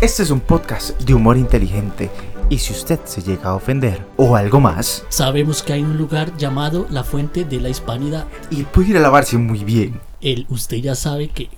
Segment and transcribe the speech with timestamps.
[0.00, 2.10] Este es un podcast de humor inteligente
[2.48, 6.36] y si usted se llega a ofender o algo más, Sabemos que hay un lugar
[6.36, 8.26] llamado la Fuente de la Hispanidad.
[8.50, 10.00] y puede ir a lavarse muy bien.
[10.20, 11.50] El usted ya sabe que.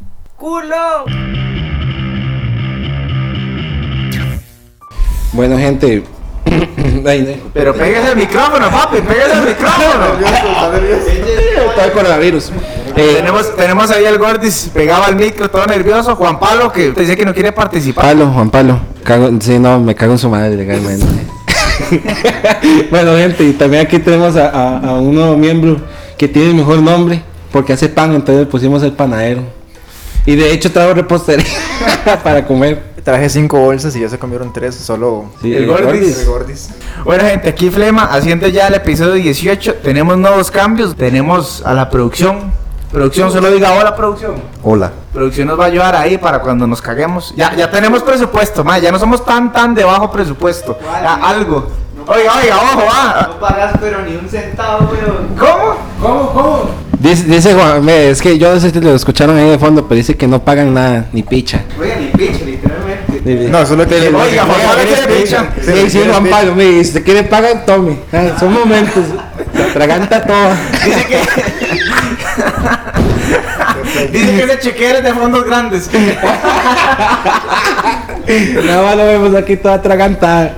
[5.33, 6.03] Bueno, gente.
[7.07, 7.51] Ay, no.
[7.53, 10.07] Pero pégase el micrófono, papi, pégase el micrófono.
[11.77, 12.53] Todo el coronavirus.
[12.97, 16.17] Eh, tenemos, tenemos ahí al Gordis pegado al micro, todo nervioso.
[16.17, 18.05] Juan Pablo, que te dice que no quiere participar.
[18.05, 18.81] Pablo, Juan Pablo.
[19.05, 21.07] Cago, sí, no, me cago en su madre legalmente.
[22.91, 25.77] bueno, gente, y también aquí tenemos a, a- a un nuevo miembro
[26.19, 29.43] que tiene el mejor nombre porque hace pan, entonces le pusimos el panadero.
[30.27, 31.47] Y de hecho trajo repostería
[32.23, 32.91] para comer.
[33.03, 36.19] Traje cinco bolsas y ya se comieron tres, solo Sí, El Gordis.
[36.19, 36.69] el gordis.
[37.03, 39.77] Bueno, gente, aquí Flema haciendo ya el episodio 18.
[39.77, 40.95] Tenemos nuevos cambios.
[40.95, 42.53] Tenemos a la producción.
[42.93, 44.35] Producción, solo diga hola, producción.
[44.65, 44.91] Hola.
[45.13, 47.33] Producción nos va a ayudar ahí para cuando nos caguemos.
[47.37, 50.77] Ya, ya tenemos presupuesto, ma, ya no somos tan tan de bajo presupuesto.
[50.83, 51.71] Ya, algo.
[52.07, 53.29] Oiga, oiga, ojo, va.
[53.29, 55.29] No pagas pero ni un centavo, weón.
[55.39, 55.77] ¿Cómo?
[56.03, 56.33] ¿Cómo?
[56.33, 56.71] ¿Cómo?
[56.99, 59.87] Dice, dice Juan, me- es que yo no sé si lo escucharon ahí de fondo,
[59.87, 61.63] pero dice que no pagan nada, ni picha.
[61.81, 63.49] Oiga, ni pinche, literalmente.
[63.51, 65.45] No, solo que Oiga, Juan Pablo quiere picha.
[65.63, 68.01] Sí, sí, Juan Pablo, mire, si te quiere pagan, tome.
[68.13, 69.05] Ah, Son momentos.
[69.55, 70.51] Se atraganta todo.
[70.85, 71.21] Dice que.
[74.13, 75.91] Dice que ese chequeo es de fondos grandes.
[78.65, 80.55] Nada más lo vemos aquí toda atragantada.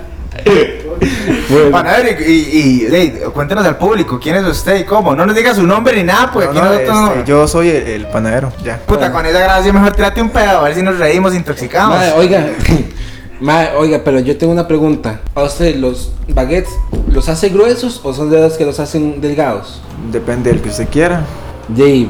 [1.51, 5.15] Bueno, ver, y, y, y, ey, cuéntenos al público quién es usted y cómo.
[5.15, 7.47] No nos diga su nombre ni nada, pues No, aquí no, nosotros no- este, yo
[7.49, 8.79] soy el, el panadero, ya.
[8.79, 11.91] Puta, con esa gracia mejor trate un pedo, a ver si nos reímos intoxicados.
[11.91, 12.47] Madre, oiga,
[13.41, 15.21] madre, oiga, pero yo tengo una pregunta.
[15.35, 16.73] ¿A usted los baguettes
[17.09, 19.83] los hace gruesos o son de los que los hacen delgados?
[20.11, 21.23] Depende del que usted quiera.
[21.77, 22.09] Y,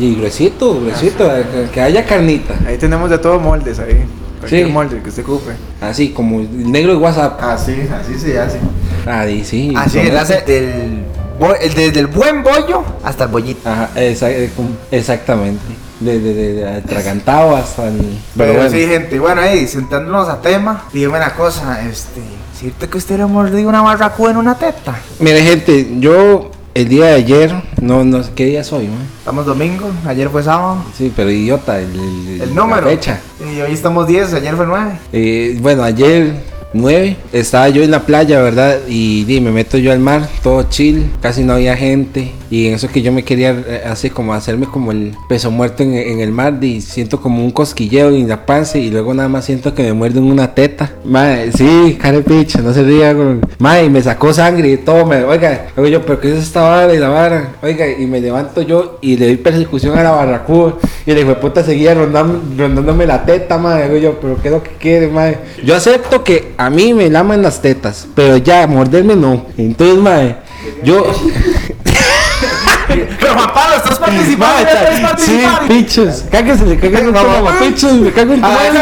[0.00, 2.54] y gruesito, gruesito, que, que haya carnita.
[2.66, 4.04] Ahí tenemos de todo moldes ahí.
[4.40, 4.72] Cualquier Sí.
[4.72, 5.52] molde que usted ocupe.
[5.80, 7.40] Así como el negro de WhatsApp.
[7.42, 8.58] Así, así se hace.
[9.06, 9.72] Ah, y sí.
[9.76, 10.12] Así, el,
[11.74, 13.68] desde el buen bollo hasta el bollito.
[13.68, 14.16] Ajá, eh,
[14.90, 15.62] exactamente.
[16.00, 18.18] De, de, de, de atragantado hasta el.
[18.36, 18.70] Pero, bueno.
[18.70, 22.20] sí, gente, bueno, ahí, sentándonos a tema, dígame una cosa, este,
[22.58, 24.94] ¿cierto que usted le mordió una barracuda en una teta?
[25.20, 28.90] Mire, gente, yo el día de ayer, no, no qué día es hoy.
[29.18, 30.84] Estamos domingo, ayer fue sábado.
[30.94, 32.82] Sí, pero idiota, el, el, El número.
[32.82, 33.18] La fecha.
[33.40, 34.90] Y hoy estamos 10, ayer fue 9.
[35.10, 36.34] Eh, bueno, ayer
[36.74, 38.80] 9, estaba yo en la playa, ¿verdad?
[38.86, 42.32] Y di, me meto yo al mar, todo chill, casi no había gente.
[42.50, 45.82] Y en eso que yo me quería eh, así como hacerme como el peso muerto
[45.82, 49.44] en, el mar, y siento como un cosquilleo en la panza y luego nada más
[49.44, 50.92] siento que me muerden una teta.
[51.04, 53.14] Madre, sí, carepicha, no se ría.
[53.58, 56.94] Madre, me sacó sangre y todo, me, oiga, oigo yo, pero ¿qué es esta vara
[56.94, 57.54] y la vara?
[57.62, 60.74] Oiga, y me levanto yo y le doy persecución a la barracuda.
[61.04, 63.88] Y hijo de puta seguía rondando- rondándome la teta, madre.
[63.88, 65.38] Digo yo, pero ¿qué es lo que quiere, madre?
[65.64, 69.46] Yo acepto que a mí me laman las tetas, pero ya, morderme no.
[69.56, 70.36] Entonces, madre,
[70.82, 71.04] yo.
[73.36, 75.68] Juan Pablo, estás participando, ya puedes sí, participar.
[75.68, 76.24] pichos.
[76.30, 78.78] Cáguese, cáguese en tu mamá, pichos, me cago en tu A madre.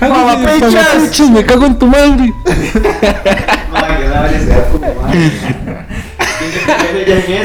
[0.00, 0.74] Mamapichos.
[0.74, 2.32] mamapichos, me cago en tu madre.
[7.06, 7.44] Que.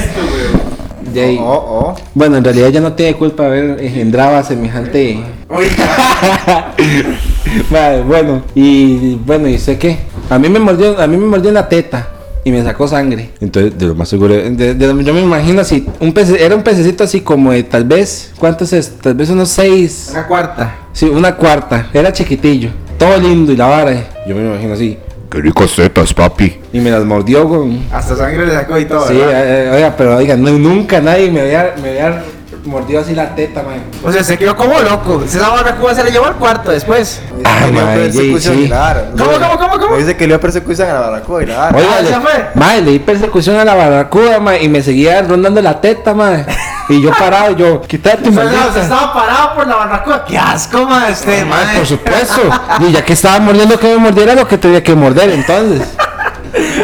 [1.14, 1.38] De ahí.
[1.40, 1.96] Oh, oh.
[2.14, 5.24] Bueno, en realidad ya no tiene culpa haber engendrado a semejante.
[7.70, 10.00] Vale, bueno, y bueno, ¿y sé qué?
[10.30, 12.15] A mí me mordió, a mí me mordió la teta
[12.46, 13.32] y me sacó sangre.
[13.42, 17.04] Entonces, de lo más seguro, de- yo me imagino así, un pece, era un pececito
[17.04, 18.92] así como de tal vez, ¿cuántos es?
[19.02, 20.76] Tal vez unos seis, Una cuarta.
[20.94, 24.04] sí, una cuarta, era chiquitillo, todo lindo y la vara.
[24.28, 24.98] Yo me imagino así,
[25.30, 26.56] Qué ricos tetas, papi.
[26.72, 27.80] y me las mordió con...
[27.92, 29.08] Hasta sangre le sacó y todo.
[29.08, 32.24] Sí, eh, eh, oiga, pero oiga, no- nunca nadie me había, me había
[32.66, 33.84] mordido así la teta, man.
[34.04, 35.24] O sea, se quedó como loco.
[35.24, 37.22] Esa barracuda se la llevó al cuarto después.
[37.44, 37.66] Ah,
[37.96, 38.70] persecución sí.
[39.18, 39.98] ¿Cómo, cómo, cómo, cómo?
[39.98, 41.78] Dice que le dio persecución a la barracuda y la vara.
[41.78, 42.50] Oiga, Ah, le, ¿esa fue?
[42.56, 46.46] mae, le di persecución a la barracuda, mae, y me seguía rondando la teta, mae.
[46.90, 50.26] Y yo parado, yo, quítate, O sea, estaba parado por la barracuda.
[50.26, 52.42] ¡Qué asco, ma, este, Mae, por supuesto.
[52.82, 55.88] Y ya que estaba mordiendo que me mordiera lo que tenía que morder, entonces.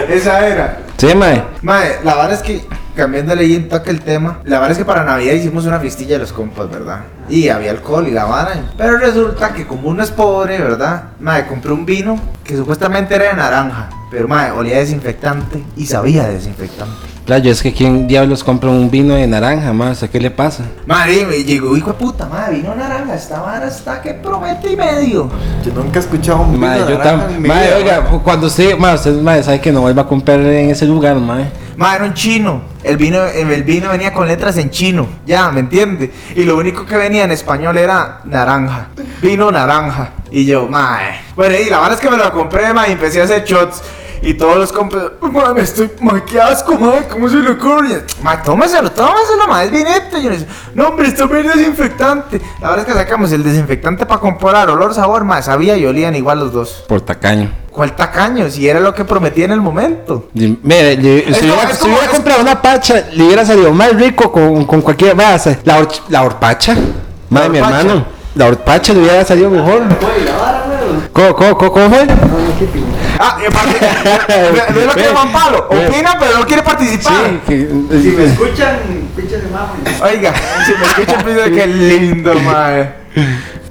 [0.09, 0.77] Esa era.
[0.97, 1.43] Sí, mae.
[1.61, 2.65] Madre, la verdad es que,
[2.95, 6.13] cambiándole ahí un toque el tema, la verdad es que para Navidad hicimos una fiestilla
[6.13, 7.01] de los compas, ¿verdad?
[7.29, 8.71] Y había alcohol y la vara.
[8.77, 11.03] Pero resulta que como uno es pobre, ¿verdad?
[11.19, 13.89] Madre, compré un vino que supuestamente era de naranja.
[14.11, 17.11] Pero, madre, olía a desinfectante y sabía a desinfectante.
[17.25, 20.65] Playo, es que quién diablos compra un vino de naranja, o sea, ¿qué le pasa?
[20.85, 23.15] Madre, me llegó, hijo de puta, madre, vino naranja.
[23.15, 25.29] Esta vara está que promete y medio.
[25.63, 28.77] Yo nunca he escuchado un vino yo naranja en mi mae, vida, oiga, cuando usted,
[28.77, 31.15] mae, usted, mae, sabe que no vuelva a comprar en ese lugar,
[31.81, 31.89] mae.
[31.89, 32.61] Ma, era un chino.
[32.83, 35.07] El vino, el vino venía con letras en chino.
[35.25, 36.11] Ya, ¿me entiende?
[36.35, 38.87] Y lo único que venía en español era naranja.
[39.21, 40.11] Vino naranja.
[40.31, 40.99] Y yo, ma.
[41.35, 43.81] Bueno, y la verdad es que me lo compré, ma, y empecé a hacer shots.
[44.23, 48.03] Y todos los compas, ma, me estoy, ma, qué asco, ma, ¿cómo se le ocurre?
[48.21, 50.17] Ma, tómaselo, tómaselo, ma, es vinito.
[50.19, 52.39] Y yo le decía, no, hombre, esto es desinfectante.
[52.61, 56.15] La verdad es que sacamos el desinfectante para comparar olor, sabor, ma, sabía y olían
[56.15, 56.83] igual los dos.
[56.87, 57.51] Por tacaño.
[57.71, 58.47] ¿Cuál tacaño?
[58.51, 60.29] Si era lo que prometí en el momento.
[60.35, 63.43] Y, Mire, le- si hubiera, es si como- hubiera es- comprado una pacha, le hubiera
[63.43, 65.15] salido más rico con, con cualquier.
[65.39, 66.75] Se- la, hor- la horpacha.
[67.29, 68.05] Madre, mi hermano.
[68.35, 69.81] La horpacha le hubiera salido mejor.
[69.81, 70.80] Oye, la vara, weón.
[71.13, 72.07] ¿Cómo, cómo, cómo, cómo fue?
[73.19, 75.67] Ah, y aparte, ve- ve lo que Pablo.
[75.69, 75.87] Ve.
[75.87, 77.13] Opina, pero no quiere participar.
[77.27, 77.67] Sí, que,
[78.01, 78.79] Si me escuchan,
[79.15, 79.73] pinches de mamo.
[80.03, 80.33] Oiga,
[80.65, 82.93] si me escucha, piensa que lindo, mae.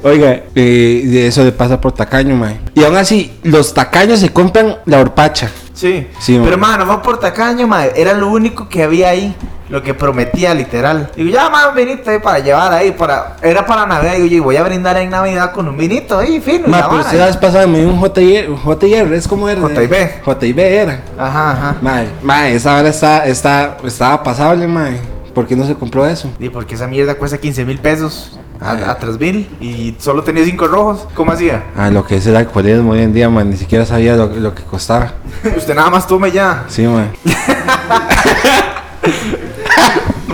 [0.03, 2.59] Oiga, eh, de eso le pasa por tacaño, mae.
[2.75, 5.51] Y aún así, los tacaños se compran la horpacha.
[5.75, 6.85] Sí, Sí, pero mae.
[6.87, 7.93] fue por tacaño, mae.
[7.97, 9.35] Era lo único que había ahí.
[9.71, 11.13] Lo que prometía, literal.
[11.15, 12.91] Digo, ya, mano, un vinito ahí para llevar ahí.
[12.91, 14.15] para Era para Navidad.
[14.17, 16.67] Digo, yo voy a brindar en Navidad con un vinito ahí, fino.
[16.67, 19.61] Ma, pero usted vez pasada me dio un JR, JR, es como era.
[19.61, 20.25] JIB.
[20.41, 21.01] JIB era.
[21.17, 21.77] Ajá, ajá.
[21.81, 24.99] Mae, mae, esa hora está, está, estaba pasable, mae.
[25.33, 26.33] ¿Por qué no se compró eso?
[26.41, 28.41] Y porque esa mierda cuesta 15 mil pesos.
[28.61, 28.83] A, Ay.
[28.89, 29.49] a 3 mil.
[29.61, 31.07] Y solo tenía 5 rojos.
[31.15, 31.63] ¿Cómo hacía?
[31.77, 34.53] Ah, lo que es el alcoholismo hoy en día, man, ni siquiera sabía lo, lo
[34.53, 35.13] que costaba.
[35.57, 36.65] Usted nada más tome ya.
[36.67, 37.13] Sí, man.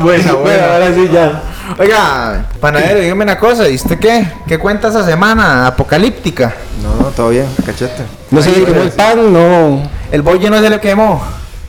[0.01, 0.73] Buena, buena.
[0.75, 1.43] ahora sí ya.
[1.79, 4.27] Oiga, panadero, dígame una cosa, ¿y usted qué?
[4.47, 6.55] ¿Qué cuenta esa semana apocalíptica?
[6.83, 8.03] No, no, todo bien, cachete.
[8.31, 9.83] No se le quemó el pan, no.
[10.13, 11.23] El bollo no se le quemó.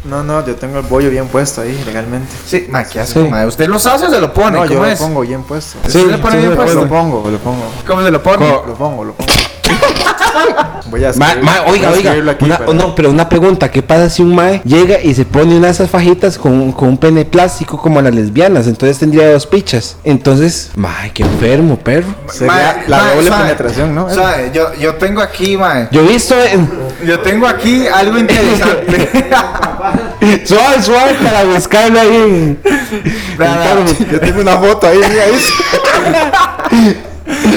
[0.05, 2.31] No, no, yo tengo el bollo bien puesto ahí, legalmente.
[2.45, 3.27] Sí, ma, qué asco, Sí.
[3.27, 3.45] ma.
[3.45, 4.57] ¿Usted los hace o se lo pone?
[4.57, 4.99] No, yo ¿Cómo lo es?
[4.99, 5.79] pongo bien puesto.
[5.87, 6.81] ¿Sí le pone bien se le puesto?
[6.81, 7.63] Lo pongo, lo pongo.
[7.85, 8.47] ¿Cómo se lo pone?
[8.49, 9.31] Co- Lo pongo, lo pongo.
[10.89, 11.97] Voy a Ma, escribir- ma, voy oiga, a oiga.
[11.99, 15.13] escribirlo aquí una- para- no, pero una pregunta: ¿qué pasa si un mae llega y
[15.13, 18.67] se pone una de esas fajitas con, con un pene plástico como las lesbianas?
[18.67, 19.97] Entonces tendría dos pichas.
[20.05, 22.07] Entonces, mae, qué enfermo, perro.
[22.31, 24.09] Sería Ma, la ma, doble sabe, penetración, ¿no?
[24.09, 25.89] sabe, yo, yo tengo aquí, ma.
[25.91, 26.35] Yo he visto.
[26.41, 26.69] en-
[27.05, 29.09] Yo tengo aquí algo interesante.
[30.45, 32.57] suave, suave para buscarlo ahí.
[34.11, 36.97] Yo tengo una foto ahí, mira, ahí.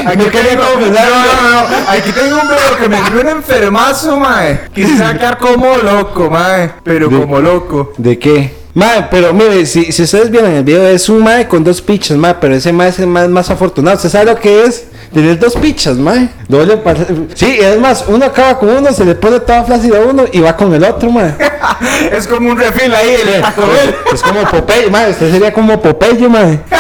[0.07, 4.61] Aquí tengo, no, no, no, Aquí tengo un video que me dio un enfermazo, mae.
[4.75, 6.71] Quise sacar como loco, mae.
[6.83, 7.93] Pero De- como loco.
[7.97, 8.59] ¿De qué?
[8.73, 12.17] Mae, pero mire, si, si ustedes vieron el video, es un mae con dos pichas,
[12.17, 13.97] mae, pero ese mae es el mae más afortunado.
[13.97, 14.85] ¿Usted sabe lo que es?
[15.13, 16.29] Tener dos pichas, mae.
[16.49, 20.03] Doble par- Sí, es más, uno acaba con uno, se le pone toda flácida a
[20.03, 21.35] uno y va con el otro, mae.
[22.13, 23.95] Es como un refil ahí, el Taco Bell.
[24.13, 25.11] Es como Popeye, mae.
[25.11, 26.61] Usted sería como Popeye, mae.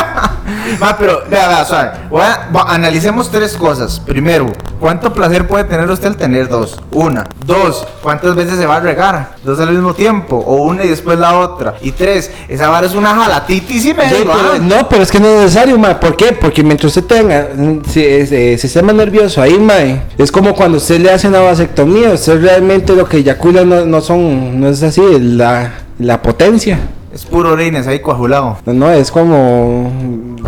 [0.78, 1.90] Ma, pero, vea, vea, suave.
[2.10, 4.00] Voy a- va- analicemos tres cosas.
[4.00, 4.46] Primero,
[4.78, 6.80] ¿cuánto placer puede tener usted al tener dos?
[6.92, 7.26] Una.
[7.44, 9.34] Dos, ¿cuántas veces se va a regar?
[9.42, 10.36] Dos al mismo tiempo.
[10.36, 11.74] O una y después la otra.
[11.80, 14.58] Y tres, esa vara es una jalatitis y Sí, pero- ah.
[14.60, 15.94] no, pero es que no es necesario, mae.
[15.96, 16.32] ¿Por qué?
[16.32, 20.78] Porque mientras usted tenga mm, si- es- eh, sistema nervioso ahí, mae, es como cuando
[20.78, 22.10] usted le hace una vasectomía.
[22.10, 26.78] Usted realmente lo que eyacula no, no son, no es así, la, la potencia.
[27.12, 28.58] Es puro orines ahí coagulado.
[28.66, 29.90] No, no, es como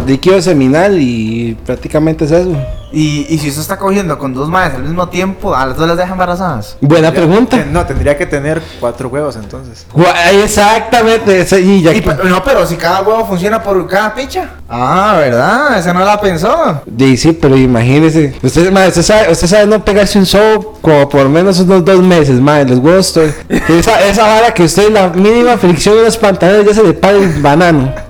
[0.06, 2.56] líquido seminal y prácticamente es eso.
[2.94, 5.88] Y, y si usted está cogiendo con dos madres al mismo tiempo, a las dos
[5.88, 6.76] las deja embarazadas.
[6.82, 7.56] Buena pregunta.
[7.56, 9.86] Eh, No, tendría que tener cuatro huevos entonces.
[9.94, 10.12] Gua-
[10.44, 14.50] Exactamente, esa- y ya Y, pe- no, pero si cada huevo funciona por cada picha.
[14.68, 15.78] Ah, ¿verdad?
[15.78, 16.82] Esa no la pensó.
[16.98, 18.34] Sí, sí, pero imagínese.
[18.42, 22.00] Usted, madre, usted, sabe, usted sabe no pegarse un show como por menos unos dos
[22.02, 22.70] meses, madre.
[22.70, 23.22] Los huevos, to-
[23.70, 26.18] esa, esa vara que usted la mínima fricción de los
[26.60, 27.94] ya se le para el banano.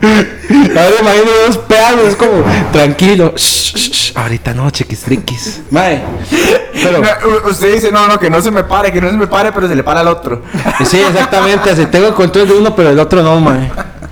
[0.00, 3.32] Ahora imagino dos pedazos, es como, tranquilo.
[3.36, 5.62] shh, shh, shh, ahorita no, chiquistriquis.
[5.70, 6.02] Madre,
[6.72, 7.00] pero.
[7.00, 9.26] No, u- usted dice, no, no, que no se me pare, que no se me
[9.26, 10.42] pare, pero se le para al otro.
[10.84, 11.70] Sí, exactamente.
[11.70, 13.70] Así tengo el control de uno, pero el otro no, madre.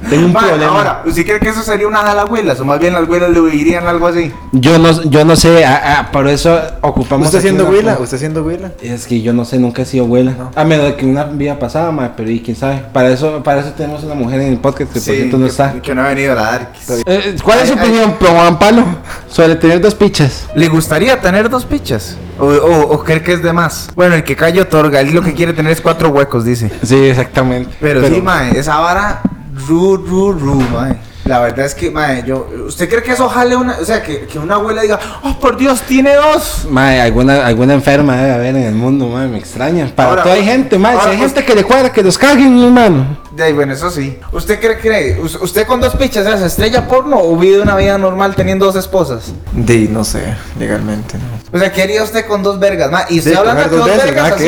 [0.08, 0.72] Tengo un Ma, problema.
[0.72, 2.60] ahora, ¿usted cree que eso sería una jala huelas?
[2.60, 4.32] O más bien las huelas le dirían algo así.
[4.52, 7.26] Yo no, yo no sé, ah, ah, por eso ocupamos.
[7.26, 7.96] ¿Usted siendo huila?
[7.98, 8.72] ¿Usted siendo huila?
[8.82, 10.34] Es que yo no sé, nunca he sido abuela.
[10.54, 12.82] A menos de que una vida pasada, ma, pero y quién sabe.
[12.92, 15.50] Para eso, para eso tenemos una mujer en el podcast que por cierto no que,
[15.50, 15.72] está.
[15.80, 16.90] que no ha venido a la Darkis.
[17.06, 17.86] Eh, ¿Cuál es su Ay, ay.
[17.88, 18.84] opinión, Pro Juan Palo,
[19.28, 20.46] sobre tener dos pichas?
[20.54, 22.16] ¿Le gustaría tener dos pichas?
[22.38, 23.88] ¿O, o, o cree que es de más?
[23.96, 26.70] Bueno, el que calle otorga, él lo que quiere tener es cuatro huecos, dice.
[26.84, 27.74] Sí, exactamente.
[27.80, 29.22] Pero, sí, mae, esa vara,
[29.66, 30.96] ru, ru, ru, mae.
[31.24, 34.26] La verdad es que, mae, yo, ¿usted cree que eso jale una, o sea, que,
[34.26, 36.68] que una abuela diga, oh, por Dios, tiene dos?
[36.70, 39.90] Mae, alguna, alguna enferma debe haber en el mundo, mae, me extraña.
[39.92, 42.54] Para Ahora, todo hay gente, mae, si hay gente que le cuadra, que los caguen,
[42.54, 43.18] mi hermano.
[43.32, 44.16] De ahí, bueno, eso sí.
[44.30, 47.74] ¿Usted cree que, us- usted con dos pichas se hace estrella porno o vive una
[47.74, 49.32] vida normal teniendo dos esposas?
[49.52, 51.24] Di, no sé, legalmente, ¿no?
[51.52, 52.88] O sea, ¿qué haría usted con dos vergas?
[52.92, 53.02] Ma?
[53.10, 54.44] Y estoy Sí, hablando de dos vergas así,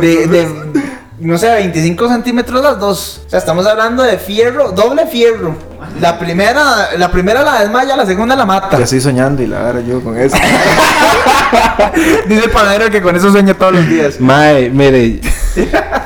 [0.00, 0.48] de, de,
[1.22, 3.20] no sé, 25 centímetros las dos.
[3.26, 5.54] O sea, estamos hablando de fierro, doble fierro.
[6.00, 8.76] La primera, la primera la desmaya, la segunda la mata.
[8.76, 10.36] Ya estoy soñando y la agarro yo con eso.
[12.28, 14.20] Dice el panadero que con eso sueña todos los días.
[14.20, 15.20] Mae, mire.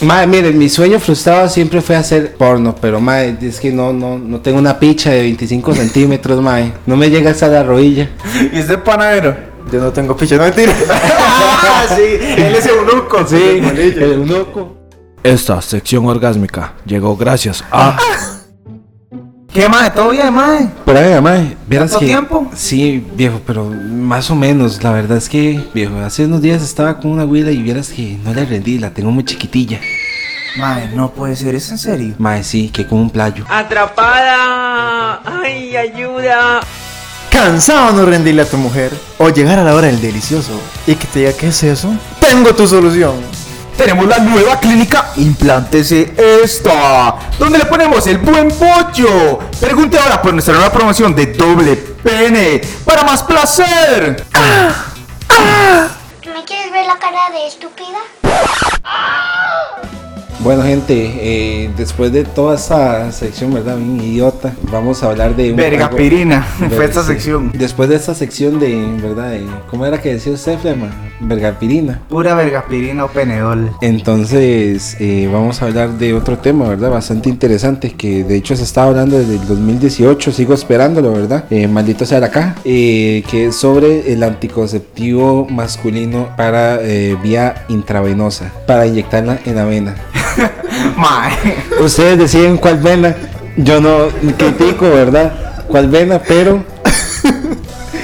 [0.00, 4.18] Mae, mire, mi sueño frustrado siempre fue hacer porno, pero mae, es que no, no,
[4.18, 6.72] no tengo una picha de 25 centímetros, mae.
[6.86, 8.08] No me llega hasta la rodilla.
[8.52, 9.36] ¿Y este panadero?
[9.70, 10.72] Yo no tengo picha, no mentira.
[11.62, 13.26] Ah, sí, él es eunuco.
[13.26, 14.76] Sí, el eunuco.
[15.22, 17.96] Esta sección orgásmica llegó gracias a
[19.52, 19.90] ¿Qué mae?
[19.90, 20.66] ¿Todo bien, mae?
[20.86, 22.06] Pero venga, mae, vieras ¿Tanto que...
[22.06, 22.50] tiempo?
[22.54, 24.82] Sí, viejo, pero más o menos.
[24.82, 28.16] La verdad es que, viejo, hace unos días estaba con una güila y vieras que
[28.24, 29.78] no le rendí, la tengo muy chiquitilla.
[30.56, 32.14] Mae, no puede ser, ¿es en serio?
[32.16, 33.44] Mae, sí, que como un playo.
[33.46, 35.20] Atrapada.
[35.24, 36.60] Ay, ayuda.
[37.32, 38.92] ¿Cansado de no rendirle a tu mujer?
[39.16, 40.52] O llegar a la hora del delicioso
[40.86, 41.90] y que te diga, ¿qué es eso?
[42.20, 43.14] Tengo tu solución.
[43.74, 46.12] Tenemos la nueva clínica Implántese
[46.44, 49.38] esta, donde le ponemos el buen pollo.
[49.58, 54.26] Pregunte ahora por nuestra nueva promoción de doble pene para más placer.
[56.34, 57.98] ¿Me quieres ver la cara de estúpida?
[60.42, 63.76] Bueno, gente, eh, después de toda esta sección, ¿verdad?
[63.76, 65.52] Bien idiota, vamos a hablar de.
[65.52, 66.42] Vergapirina,
[66.74, 67.52] fue esta sección.
[67.54, 69.30] Después de esta sección de, ¿verdad?
[69.30, 70.88] De- ¿Cómo era que decía usted, Flema?
[71.20, 72.00] Vergapirina.
[72.08, 73.70] Pura vergapirina o penedol.
[73.82, 76.90] Entonces, eh, vamos a hablar de otro tema, ¿verdad?
[76.90, 81.44] Bastante interesante, que de hecho se está hablando desde el 2018, sigo esperándolo, ¿verdad?
[81.50, 87.64] Eh, maldito sea la caja, eh, que es sobre el anticonceptivo masculino para eh, vía
[87.68, 89.94] intravenosa, para inyectarla en la vena.
[91.80, 93.14] Ustedes deciden cuál vena,
[93.56, 95.64] yo no critico, ¿verdad?
[95.68, 96.64] Cuál vena, pero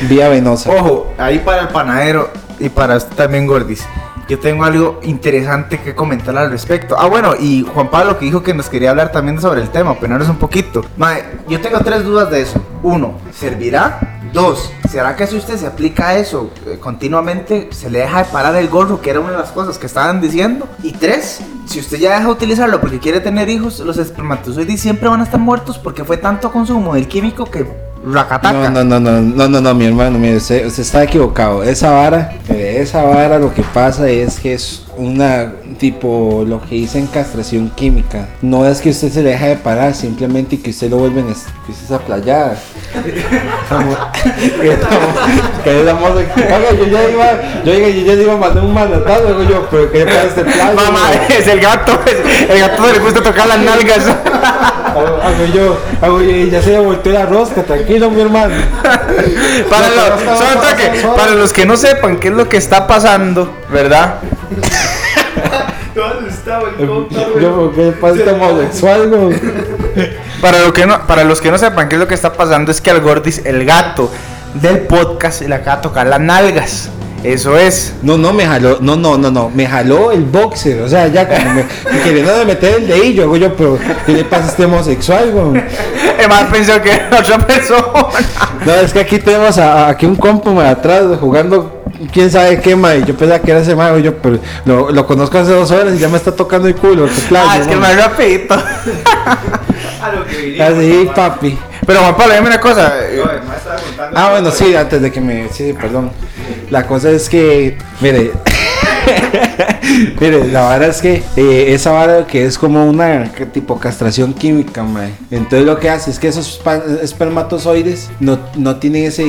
[0.08, 0.70] vía venosa.
[0.70, 3.85] Ojo, ahí para el panadero y para usted también, Gordis.
[4.28, 6.97] Yo tengo algo interesante que comentar al respecto.
[6.99, 9.92] Ah, bueno, y Juan Pablo que dijo que nos quería hablar también sobre el tema,
[9.92, 10.85] opinarnos un poquito.
[10.99, 12.62] Mae, yo tengo tres dudas de eso.
[12.82, 14.17] Uno, ¿servirá?
[14.32, 18.54] Dos, ¿será que si usted se aplica eso eh, continuamente, se le deja de parar
[18.56, 20.68] el gorro, que era una de las cosas que estaban diciendo?
[20.82, 25.08] Y tres, si usted ya deja de utilizarlo porque quiere tener hijos, los espermatozoides siempre
[25.08, 27.66] van a estar muertos porque fue tanto consumo del químico que
[28.04, 28.70] racataca.
[28.70, 31.62] No, no, no, no, no, no, no, mi hermano, mire, usted, usted está equivocado.
[31.62, 36.75] Esa vara, eh, esa vara lo que pasa es que es una tipo lo que
[36.75, 38.28] dicen castración química.
[38.43, 41.28] No es que usted se le deja de parar, simplemente que usted lo vuelve en
[41.31, 41.73] es- que
[44.73, 45.09] estamos-
[46.78, 47.26] yo ya iba,
[47.64, 48.75] yo, ya- yo ya le iba a mandar un
[49.28, 50.75] digo yo, pero que para este playo.
[50.75, 54.07] Mamá, es el gato, es- el gato le gusta tocar las nalgas.
[54.07, 58.55] Hago, yo, hago yo, ya se le volteó la rosca, tranquilo mi hermano.
[59.71, 64.17] Para, No, los, para los que no sepan qué es lo que está pasando, ¿verdad?
[67.40, 69.40] Yo, ¿qué pasa este homosexual, güey?
[70.40, 72.71] Para, lo que no, para los que no sepan qué es lo que está pasando
[72.71, 74.11] es que al Gordis, el gato
[74.54, 76.90] del podcast, le acaba de tocar las nalgas.
[77.25, 77.95] Eso es.
[78.02, 81.26] No, no, me jaló, no, no, no, no, me jaló el boxer, o sea, ya
[81.26, 83.76] como me, me queriendo meter el dedillo, hago yo, pero
[84.07, 85.64] ¿qué le pasa a este homosexual, güey?
[86.21, 87.87] El más pensó que era otra persona.
[88.64, 91.77] No, es que aquí tenemos a, a- aquí un compo atrás jugando
[92.12, 95.07] quién sabe qué, ma, y yo pensaba que era ese mago, yo, pero lo, lo
[95.07, 97.97] conozco hace dos horas y ya me está tocando el culo, Ah, es que más
[97.97, 98.55] rapidito.
[100.61, 101.59] Así, papi.
[101.87, 102.93] Pero Juan Pablo, dime una cosa.
[103.02, 103.23] eh,
[104.14, 105.49] Ah, bueno, sí, antes de que me.
[105.50, 106.11] Sí, perdón.
[106.71, 107.76] La cosa es que.
[108.00, 108.33] Mire.
[110.20, 114.82] mire, la vara es que eh, esa vara que es como una tipo castración química,
[114.82, 115.12] mae.
[115.30, 116.60] Entonces lo que hace es que esos
[117.02, 119.24] espermatozoides no, no tienen ese,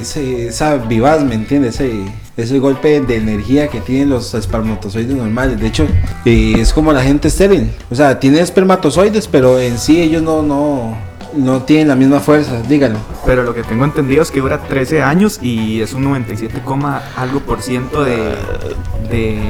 [0.00, 0.48] ese.
[0.48, 1.80] esa vivaz, ¿me entiendes?
[1.80, 2.26] Ese.
[2.36, 5.58] Ese golpe de energía que tienen los espermatozoides normales.
[5.58, 5.86] De hecho,
[6.26, 7.70] eh, es como la gente estéril.
[7.90, 10.42] O sea, tienen espermatozoides, pero en sí ellos no,
[11.36, 12.62] no tienen la misma fuerza.
[12.62, 12.98] Dígalo.
[13.24, 17.02] Pero lo que tengo entendido es que dura 13 años y es un 97, coma
[17.16, 18.34] algo por ciento de.
[19.10, 19.40] de.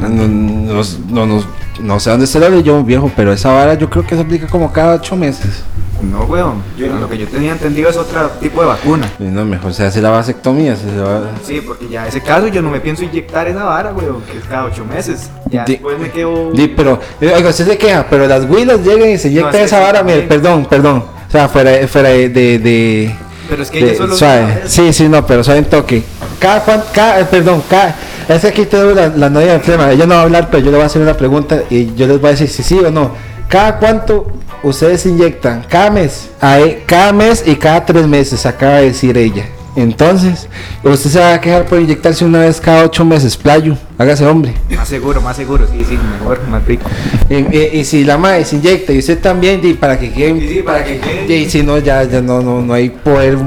[0.00, 1.44] No, no, no, no,
[1.80, 4.20] no sé dónde está la ley yo, viejo, pero esa vara yo creo que se
[4.20, 5.62] aplica como cada ocho meses.
[6.02, 6.62] No, weón.
[6.76, 9.10] Yo, lo que yo tenía entendido es otro tipo de vacuna.
[9.18, 10.76] No, mejor se hace la vasectomía.
[10.76, 14.22] Se va- Sí, porque ya ese caso yo no me pienso inyectar esa vara, weón,
[14.22, 15.28] que es cada ocho meses.
[15.50, 16.52] Ya Di- después me quedo...
[16.52, 19.58] Di, pero, eh, oiga, usted se queja, pero las huilas llegan y se inyectan es
[19.58, 20.98] que esa vara, mire, perdón, perdón.
[21.28, 23.14] O sea, fuera, fuera de, de,
[23.50, 24.14] Pero es que de- solo...
[24.14, 24.62] suave.
[24.66, 26.04] Sí, sí, no, pero suave en toque.
[26.38, 27.96] Cada cuan- cada, eh, perdón, cada,
[28.28, 30.70] es que aquí tengo la, la novia enferma, ella no va a hablar, pero yo
[30.70, 32.90] le voy a hacer una pregunta y yo les voy a decir si sí o
[32.90, 33.10] no.
[33.48, 34.26] ¿Cada cuánto
[34.62, 35.64] ustedes inyectan?
[35.68, 36.28] Cada mes.
[36.40, 39.44] Ahí, cada mes y cada tres meses, acaba de decir ella.
[39.76, 40.48] Entonces,
[40.82, 43.76] usted se va a quejar por inyectarse una vez cada ocho meses, playo.
[43.96, 44.52] Hágase hombre.
[44.74, 46.88] Más seguro, más seguro, sí, sí, mejor, más rico.
[47.30, 50.40] Y, y- y si la madre se inyecta y usted también, di, para que queden.
[50.40, 51.30] Sí, sí, para que queden.
[51.30, 53.38] Y si no, ya, ya no, no, no hay poder.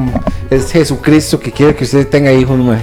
[0.49, 2.81] Es Jesucristo que quiere que usted tenga hijos, madre.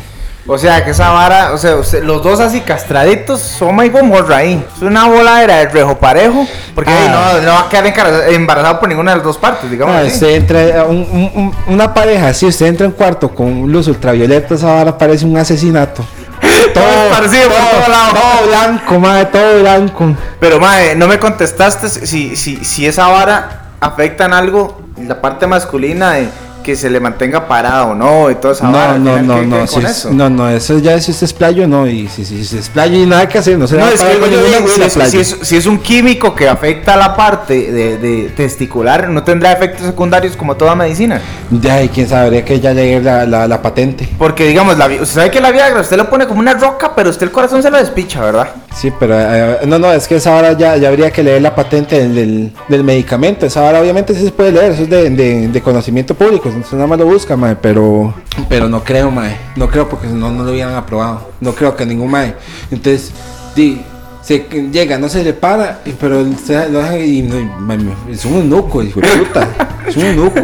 [0.50, 4.38] O sea, que esa vara, o sea, usted- los dos así castraditos son y Gomorra
[4.38, 4.64] ahí.
[4.76, 6.46] Es una voladera de rejo parejo.
[6.74, 7.34] Porque ahí Ah.
[7.34, 9.94] no, no va a quedar embarazado por ninguna de las dos partes, digamos.
[9.94, 10.12] Ah, así.
[10.14, 13.88] usted entra, un- un- un- una pareja, si usted entra en un cuarto con luz
[13.88, 16.02] ultravioleta, esa vara parece un asesinato.
[16.72, 18.14] Todo esparcido por todo lado.
[18.14, 20.16] todo blanco, madre, todo blanco.
[20.40, 25.46] Pero, mae, no me contestaste si, si, si esa vara afecta en algo la parte
[25.46, 26.28] masculina de
[26.68, 28.68] que se le mantenga parado no y toda esa.
[28.68, 31.86] No, no, no, ¿qué- no, si- no, no, eso ya si usted es playo, no,
[31.86, 33.92] y si, si, si es playo y nada que hacer, no se No, va es
[33.94, 37.16] que pagar digo con yo, ninguna si, es, si es- un químico que afecta la
[37.16, 41.22] parte de, de testicular, no tendrá efectos secundarios como toda medicina.
[41.50, 44.06] Ya, y quién sabría que ya llegue la, la, la patente.
[44.18, 47.08] Porque, digamos, la, usted sabe que la Viagra usted lo pone como una roca, pero
[47.08, 48.48] usted el corazón se lo despicha, ¿verdad?
[48.76, 51.54] Sí, pero eh, no, no, es que esa hora ya, ya habría que leer la
[51.54, 53.46] patente del, del, del medicamento.
[53.46, 56.74] Esa hora obviamente sí se puede leer, eso es de, de, de conocimiento público, entonces
[56.74, 58.12] nada más lo busca, mae, pero,
[58.48, 61.30] pero no creo, mae, no creo porque si no, no lo hubieran aprobado.
[61.40, 62.34] No creo que ningún mae.
[62.70, 63.12] Entonces,
[63.54, 63.80] di,
[64.22, 67.78] se llega, no se le para, pero se lo dejan y, no, y, mae,
[68.10, 69.48] es un eunuco, hijo de puta,
[69.86, 70.40] es un eunuco.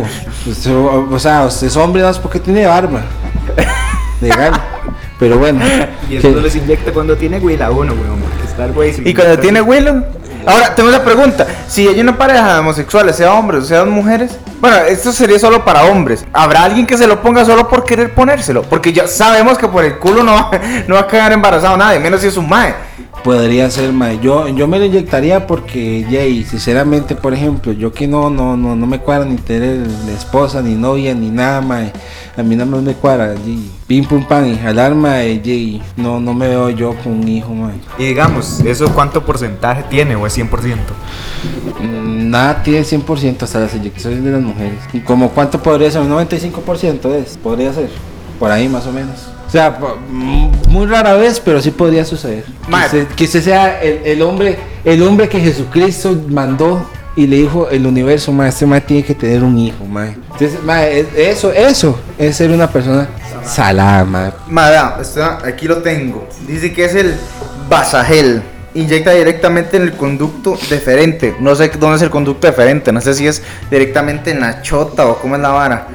[0.71, 3.02] O, o sea, usted es hombre no es porque tiene barba.
[4.21, 4.52] Legal.
[5.18, 5.61] Pero bueno.
[6.11, 8.23] Y eso que- no les inyecta cuando tiene huila uno, weón,
[9.04, 10.04] Y cuando tiene Willow.
[10.46, 11.46] Ahora, tengo una pregunta.
[11.68, 15.64] Si hay una pareja de homosexuales, sea hombres o sean mujeres, bueno, esto sería solo
[15.64, 16.24] para hombres.
[16.32, 18.62] ¿Habrá alguien que se lo ponga solo por querer ponérselo?
[18.62, 20.50] Porque ya sabemos que por el culo no va,
[20.88, 22.74] no va a quedar embarazado nadie, menos si es un mae.
[23.22, 24.18] Podría ser, mae.
[24.20, 28.76] Yo, yo me lo inyectaría porque, Jay, sinceramente, por ejemplo, yo que no, no, no,
[28.76, 31.92] no me cuadra ni tener esposa, ni novia, ni nada, mae.
[32.36, 33.70] A mí nada más me cuadra, Jay.
[33.86, 35.82] Pim pum pam y jalar, mae, Jay.
[35.96, 37.74] No, no me veo yo con un hijo, mae.
[37.98, 40.48] Y digamos, ¿eso cuánto porcentaje tiene o es 100%?
[41.80, 44.78] Mm, Nada tiene 100% hasta las inyecciones de las mujeres.
[45.04, 46.00] ¿Como cuánto podría ser?
[46.00, 47.36] ¿Un 95% es?
[47.36, 47.90] Podría ser.
[48.38, 49.28] Por ahí más o menos.
[49.46, 49.78] O sea,
[50.10, 52.44] mm, muy rara vez, pero sí podría suceder.
[52.66, 56.84] Que usted, que usted sea el, el hombre el hombre que Jesucristo mandó
[57.16, 60.16] y le dijo el universo, mae, este mae tiene que tener un hijo, mae.
[60.32, 60.58] Entonces,
[60.90, 63.08] es- eso, eso es ser una persona
[63.44, 64.32] salada, mae.
[64.48, 66.26] Mada, está, aquí lo tengo.
[66.46, 67.14] Dice que es el
[67.68, 68.42] Basagel.
[68.76, 71.36] Inyecta directamente en el conducto deferente.
[71.38, 72.90] No sé dónde es el conducto deferente.
[72.90, 75.86] No sé si es directamente en la chota o cómo es la vara.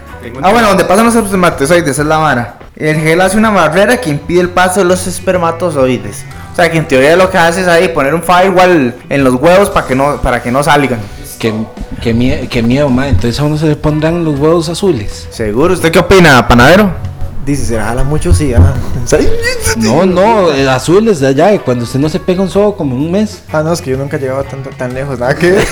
[0.41, 2.57] Ah, bueno, donde pasan los espermatozoides, esa es la vara.
[2.77, 6.23] El gel hace una barrera que impide el paso de los espermatozoides.
[6.51, 9.35] O sea que en teoría lo que hace es ahí poner un firewall en los
[9.35, 10.99] huevos para que no, para que no salgan.
[11.39, 11.53] Qué,
[12.01, 13.09] qué, mie- qué miedo, mae.
[13.09, 15.27] Entonces a uno se le pondrán los huevos azules.
[15.29, 15.73] ¿Seguro?
[15.73, 16.91] ¿Usted qué opina, panadero?
[17.45, 18.73] Dice, se jala mucho, sí, ah.
[19.77, 22.75] No, no, el azul es de allá, y cuando usted no se pega un sobo
[22.75, 23.41] como en un mes.
[23.51, 25.51] Ah, no, es que yo nunca he llegado tan, tan lejos, nada que.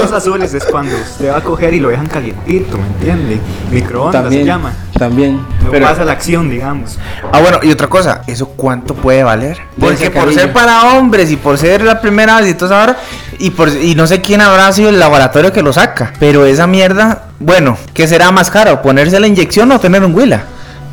[0.00, 3.40] Los azules es cuando usted va a coger y lo dejan calientito, ¿me entiende?
[3.70, 4.72] Microondas También, se llama.
[4.98, 5.36] También.
[5.62, 6.98] No Pero- pasa la acción, digamos.
[7.32, 9.58] Ah, bueno, y otra cosa, ¿eso cuánto puede valer?
[9.78, 12.98] Porque por ser para hombres y por ser la primera vez y toda esa hora,
[13.38, 16.66] y, por, y no sé quién habrá sido el laboratorio que lo saca, pero esa
[16.66, 18.80] mierda, bueno, ¿qué será más caro?
[18.82, 20.44] ¿Ponerse la inyección o tener un huila?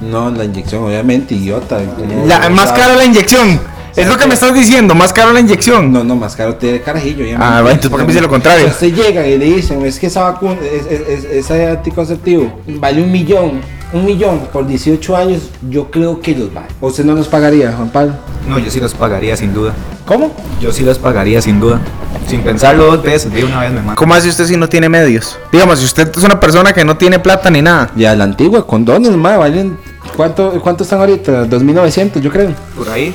[0.02, 1.78] No, la inyección, obviamente, idiota.
[2.26, 3.60] La, más caro la inyección.
[3.96, 5.92] Es lo que me estás diciendo, más caro la inyección.
[5.92, 7.24] No, no, más caro tiene carajillo.
[7.26, 7.44] obviamente.
[7.46, 8.68] Ah, bueno, entonces, ¿por qué me dice lo contrario?
[8.68, 13.04] Usted llega y le dicen, es que esa vacuna, es, es- es- ese anticonceptivo vale
[13.04, 13.62] un millón,
[13.94, 16.68] un millón por 18 años, yo creo que los vale.
[16.80, 18.14] ¿O usted no los pagaría, Juan Pablo?
[18.48, 19.74] No, yo sí los pagaría sin duda.
[20.06, 20.32] ¿Cómo?
[20.60, 21.80] Yo sí los pagaría sin duda.
[22.28, 23.96] Sin pensarlo dos veces, de una vez me mando.
[23.96, 25.38] ¿Cómo hace usted si no tiene medios?
[25.52, 27.92] Digamos, si usted es una persona que no tiene plata ni nada.
[27.96, 29.78] Ya la antigua, condones, más valen.
[30.16, 31.46] ¿Cuánto, ¿Cuánto están ahorita?
[31.48, 32.54] 2.900, yo creo.
[32.78, 33.14] Por ahí.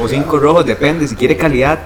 [0.00, 1.08] O cinco rojos, depende.
[1.08, 1.78] Si quiere calidad.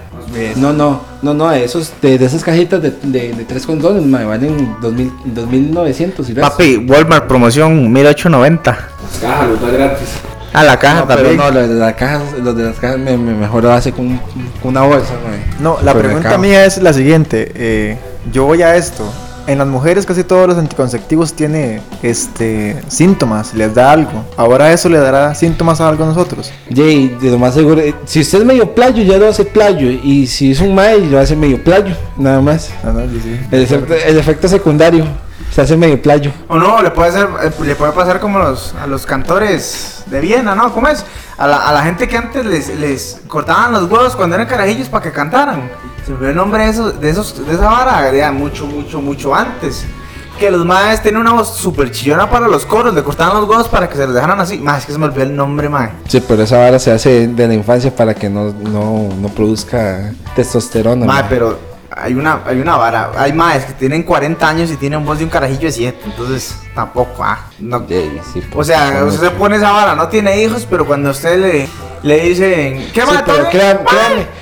[0.55, 4.25] No, no, no, no, esos, de, de esas cajitas de, de, de tres condones, mae,
[4.25, 6.29] valen 2.000 2.900.
[6.29, 6.41] y resto.
[6.41, 8.77] Papi, Walmart promoción 1890.
[9.21, 10.07] Caja, los da gratis.
[10.53, 11.37] A la caja No, pero también.
[11.37, 14.17] no, los de las cajas, los de las cajas me, me mejor hace con,
[14.61, 15.13] con una bolsa.
[15.59, 17.51] No, la pregunta mía es la siguiente.
[17.55, 17.97] eh,
[18.31, 19.03] yo voy a esto
[19.47, 24.25] en las mujeres casi todos los anticonceptivos tiene este síntomas, les da algo.
[24.37, 26.51] Ahora eso le dará síntomas a algo a nosotros.
[26.73, 29.89] Jay, de lo más seguro, eh, si usted es medio playo, ya lo hace playo.
[29.89, 32.71] Y si es un mae, lo hace medio playo, nada más.
[32.83, 33.39] Ah, no, sí, sí.
[33.51, 35.05] El efecto, el efecto secundario,
[35.51, 36.31] se hace medio playo.
[36.47, 40.19] O no, le puede, ser, eh, le puede pasar como los, a los cantores de
[40.19, 40.73] Viena, ¿no?
[40.73, 41.05] ¿Cómo es?
[41.37, 44.89] A la, a la gente que antes les, les cortaban los huevos cuando eran carajillos
[44.89, 45.69] para que cantaran.
[46.05, 49.01] Se me olvidó el nombre de, esos, de, esos, de esa vara, de mucho, mucho,
[49.01, 49.85] mucho antes.
[50.37, 53.69] Que los maes tenían una voz súper chillona para los coros, le cortaban los huevos
[53.69, 54.57] para que se los dejaran así.
[54.57, 55.91] Más es que se me olvidó el nombre, mae.
[56.07, 60.11] Sí, pero esa vara se hace de la infancia para que no, no, no produzca
[60.35, 61.05] testosterona.
[61.05, 61.25] Mae.
[61.29, 61.57] pero
[61.89, 63.11] hay una, hay una vara.
[63.15, 66.01] Hay maes que tienen 40 años y tienen voz de un carajillo de 7.
[66.05, 67.47] Entonces, tampoco, ah.
[67.59, 71.37] No, sí, O sea, usted se pone esa vara, no tiene hijos, pero cuando usted
[71.39, 71.67] le,
[72.01, 73.79] le dicen, ¿qué Sí, pero créame,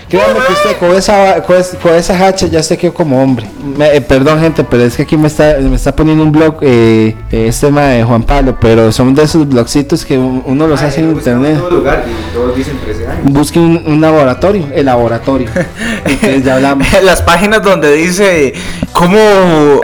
[0.10, 3.46] créame que usted con esa, con, con esa hacha ya se quedó como hombre.
[3.78, 6.58] Me- eh, perdón, gente, pero es que aquí me está, me está poniendo un blog
[6.62, 10.66] eh, eh, este tema de Juan Pablo, pero son de esos blogcitos que un- uno
[10.68, 11.52] los hace en internet.
[11.56, 13.26] En todo lugar y todos dicen 13 años.
[13.26, 15.50] Busque un, un laboratorio, el laboratorio.
[16.06, 16.88] Entonces ya hablamos.
[17.04, 18.54] Las páginas donde dice
[18.94, 19.18] cómo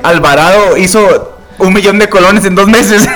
[0.02, 3.08] Alvarado hizo un millón de colones en dos meses.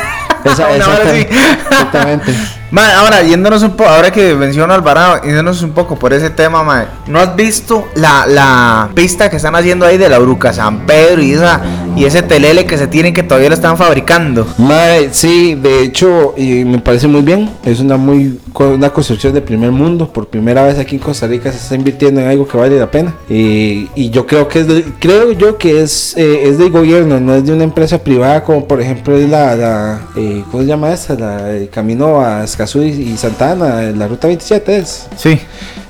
[0.44, 1.30] Esa- exactamente,
[1.70, 2.36] exactamente.
[2.72, 6.30] Ma, ahora yéndonos un poco, ahora que menciono a Alvarado, yéndonos un poco por ese
[6.30, 10.54] tema, ma, ¿no has visto la, la pista que están haciendo ahí de la Bruca
[10.54, 11.60] San Pedro y esa
[11.96, 14.48] y ese telele que se tienen que todavía lo están fabricando?
[14.58, 17.50] Mae, sí, de hecho, y me parece muy bien.
[17.66, 20.12] Es una muy una construcción de primer mundo.
[20.12, 22.90] Por primera vez aquí en Costa Rica se está invirtiendo en algo que vale la
[22.92, 23.16] pena.
[23.30, 27.20] Y, y yo creo que es de- creo yo que es eh, es del gobierno,
[27.20, 30.70] no es de una empresa privada como por ejemplo es la, la eh, ¿cómo se
[30.70, 31.16] llama esta?
[31.16, 35.40] La el camino a Escazú y, y Santa Ana, la ruta 27 es, Sí.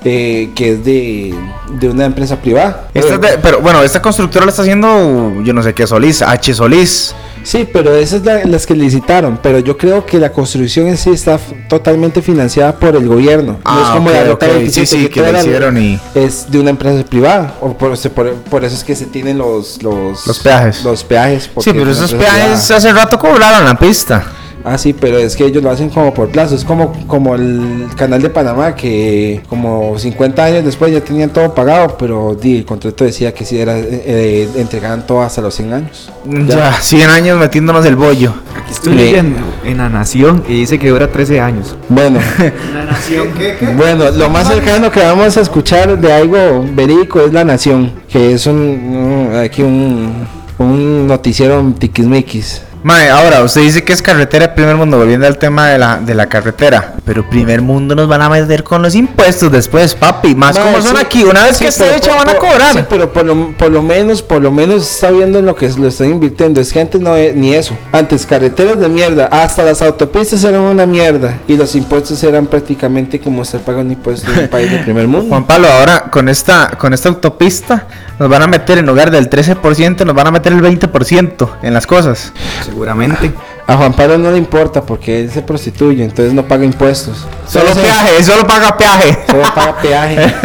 [0.04, 1.34] Eh, que es de,
[1.80, 2.88] de una empresa privada.
[2.94, 6.22] Esta es de- pero bueno, esta constructora la está haciendo, yo no sé qué Solís,
[6.22, 7.14] H Solís.
[7.44, 9.40] Sí, pero esas es la- las que licitaron.
[9.42, 13.54] Pero yo creo que la construcción en sí está totalmente financiada por el gobierno.
[13.54, 16.00] no es Ah, como la ok, ruta sí, 27 sí, que la toda hicieron y-
[16.14, 17.56] es de una empresa privada.
[17.62, 20.84] O por, eso- por, por eso es que se tienen los los, Los peajes.
[20.84, 21.50] Los peajes.
[21.60, 22.78] Sí, pero esos peajes privada.
[22.78, 24.24] hace rato cobraron la pista.
[24.64, 26.56] Ah, sí, pero es que ellos lo hacen como por plazo.
[26.56, 31.54] Es como, como el canal de Panamá que como 50 años después ya tenían todo
[31.54, 31.96] pagado.
[31.98, 36.12] Pero di, el contrato decía que si era eh, entregaban todo hasta los 100 años.
[36.48, 38.34] Ya, 100 años metiéndonos el bollo.
[38.56, 41.76] Aquí estoy leyendo en La Nación y dice que dura 13 años.
[41.90, 42.20] Bueno.
[42.74, 43.30] La nación.
[43.38, 43.66] ¿Qué, qué?
[43.74, 48.34] Bueno, lo más cercano que vamos a escuchar de algo verídico es La Nación, que
[48.34, 50.28] es un, un- aquí un,
[50.60, 52.62] un noticiero tiquismiquis.
[52.84, 55.98] Mae, ahora, usted dice que es carretera de primer mundo, volviendo al tema de la,
[55.98, 56.96] de la carretera.
[57.06, 60.34] Pero primer mundo nos van a meter con los impuestos después, papi.
[60.34, 62.74] Más Mae, como son sí, aquí, una vez sí, que esté hecha van a cobrar.
[62.74, 65.70] Sí, pero por lo, por lo menos, por lo menos está viendo en lo que
[65.70, 66.60] lo están invirtiendo.
[66.60, 67.78] Es que antes no e- ni eso.
[67.92, 73.20] Antes carreteras de mierda, hasta las autopistas eran una mierda y los impuestos eran prácticamente
[73.20, 75.30] como estar pagando impuestos en un país de primer mundo.
[75.30, 77.88] Juan Pablo, ahora con esta, con esta autopista
[78.22, 81.74] nos van a meter en lugar del 13%, nos van a meter el 20% en
[81.74, 82.32] las cosas.
[82.64, 83.32] Seguramente.
[83.66, 87.26] A Juan Pablo no le importa porque él se prostituye, entonces no paga impuestos.
[87.48, 89.18] Solo Entonces, peaje, él solo paga peaje.
[89.28, 90.36] Solo paga peaje.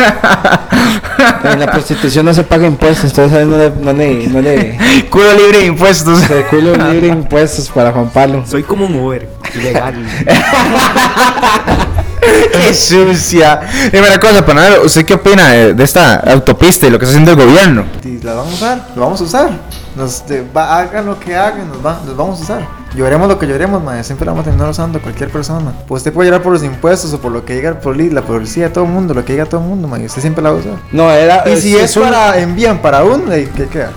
[1.52, 4.40] en la prostitución no se paga impuestos, entonces a él no le, no le, no
[4.40, 4.78] le
[5.10, 6.20] Culo libre de impuestos.
[6.20, 8.42] se culo libre impuestos para Juan Pablo.
[8.46, 9.28] Soy como un Uber.
[9.54, 9.96] Ilegal.
[12.52, 13.60] Qué sucia.
[13.90, 17.32] Primera cosa, Panadero, ¿usted qué opina de, de esta autopista y lo que está haciendo
[17.40, 17.84] el gobierno?
[18.22, 19.50] la vamos a usar, lo vamos a usar.
[19.96, 22.68] Nos, de- va- hagan lo que hagan, nos, va- nos vamos a usar.
[22.94, 25.72] Lloremos lo que lloremos, madre, siempre la vamos a terminar usando cualquier persona.
[25.86, 28.22] Pues usted puede llorar por los impuestos o por lo que diga el poli- la
[28.22, 30.56] policía, todo el mundo, lo que diga todo el mundo, madre, usted siempre la va
[30.56, 30.72] a usar.
[30.92, 33.90] No, era Y si es, un- para envían para uno, ¿qué queda?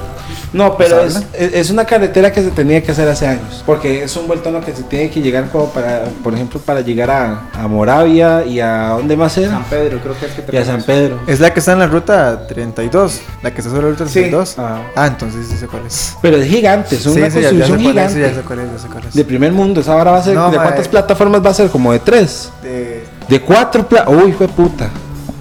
[0.52, 1.26] No, pero es, ¿Sabe?
[1.38, 3.64] es es una carretera que se tenía que hacer hace años.
[3.66, 6.82] Porque es un vuelto lo que se tiene que llegar como para, por ejemplo, para
[6.82, 9.52] llegar a, a Moravia y a ¿dónde más era?
[9.52, 11.20] San Pedro, creo que es que Y a San Pedro.
[11.28, 14.56] Es la que está en la ruta 32, la que está sobre la ruta 32.
[14.58, 14.82] Ah.
[14.96, 16.16] Ah, entonces sí sé cuál es.
[16.22, 18.26] Pero es gigante, es una sí, construcción sí, gigante.
[18.26, 19.14] es, es.
[19.14, 20.36] De primer mundo, esa ahora va a ser.
[20.36, 21.70] No, ¿De cuántas plataformas va a ser?
[21.70, 22.52] Como de tres.
[22.64, 24.90] De- De cuatro pla Uy, fue puta.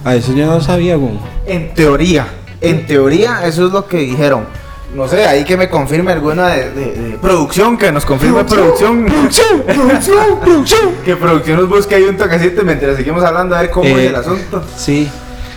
[0.05, 1.19] A eso yo no sabía, güey.
[1.45, 2.27] En teoría,
[2.61, 4.45] en teoría, eso es lo que dijeron.
[4.93, 9.05] No sé, ahí que me confirme alguna de, de- de producción, que nos confirme producción.
[9.05, 10.79] Producción, producción, producción.
[11.05, 14.09] Que producción nos busque ahí un toquecito mientras seguimos hablando a ver cómo Eh, es
[14.09, 14.63] el asunto.
[14.75, 15.09] Sí.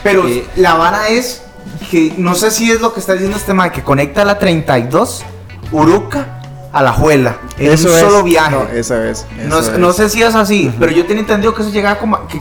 [0.03, 1.42] Pero eh, la vara es
[1.90, 5.25] que no sé si es lo que está diciendo este man, que conecta la 32
[5.71, 6.40] Uruca
[6.73, 8.01] a la Juela en Eso un es.
[8.01, 8.51] solo viaje.
[8.51, 9.27] No, eso es.
[9.47, 9.97] No, eso no es.
[9.97, 12.40] sé si es así, pero yo tenía entendido que eso llegaba como que,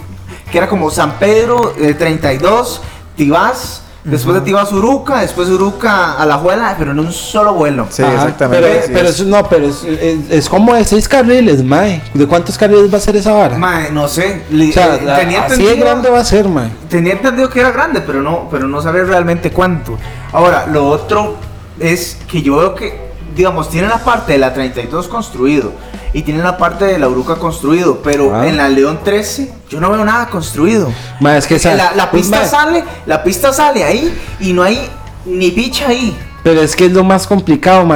[0.51, 2.81] que era como San Pedro eh, 32,
[3.15, 7.11] Tibás, Después de ti va a Suruca, después Suruca a la Juela, pero en un
[7.11, 7.85] solo vuelo.
[7.89, 8.67] Sí, Ajá, exactamente.
[8.67, 9.15] Pero, así pero es.
[9.15, 12.01] eso no, pero es, es, es como de seis carriles, mae.
[12.13, 13.57] ¿De cuántos carriles va a ser esa vara?
[13.57, 14.41] Mae, no sé.
[14.51, 16.71] o sea, eh, tenía así de grande va a ser, mae.
[16.89, 19.97] Tenía entendido que era grande, pero no, pero no sabía realmente cuánto.
[20.31, 21.35] Ahora, lo otro
[21.79, 25.73] es que yo veo que, digamos, tiene la parte de la 32 construido
[26.13, 28.47] y tiene la parte de la Uruca construido, pero Ah.
[28.47, 30.91] en la León 13 yo no veo nada construido.
[31.37, 34.79] Es que esa- la, la pista sale, la pista sale ahí y no hay
[35.25, 36.17] ni picha ahí.
[36.43, 37.87] Pero es que es lo más complicado,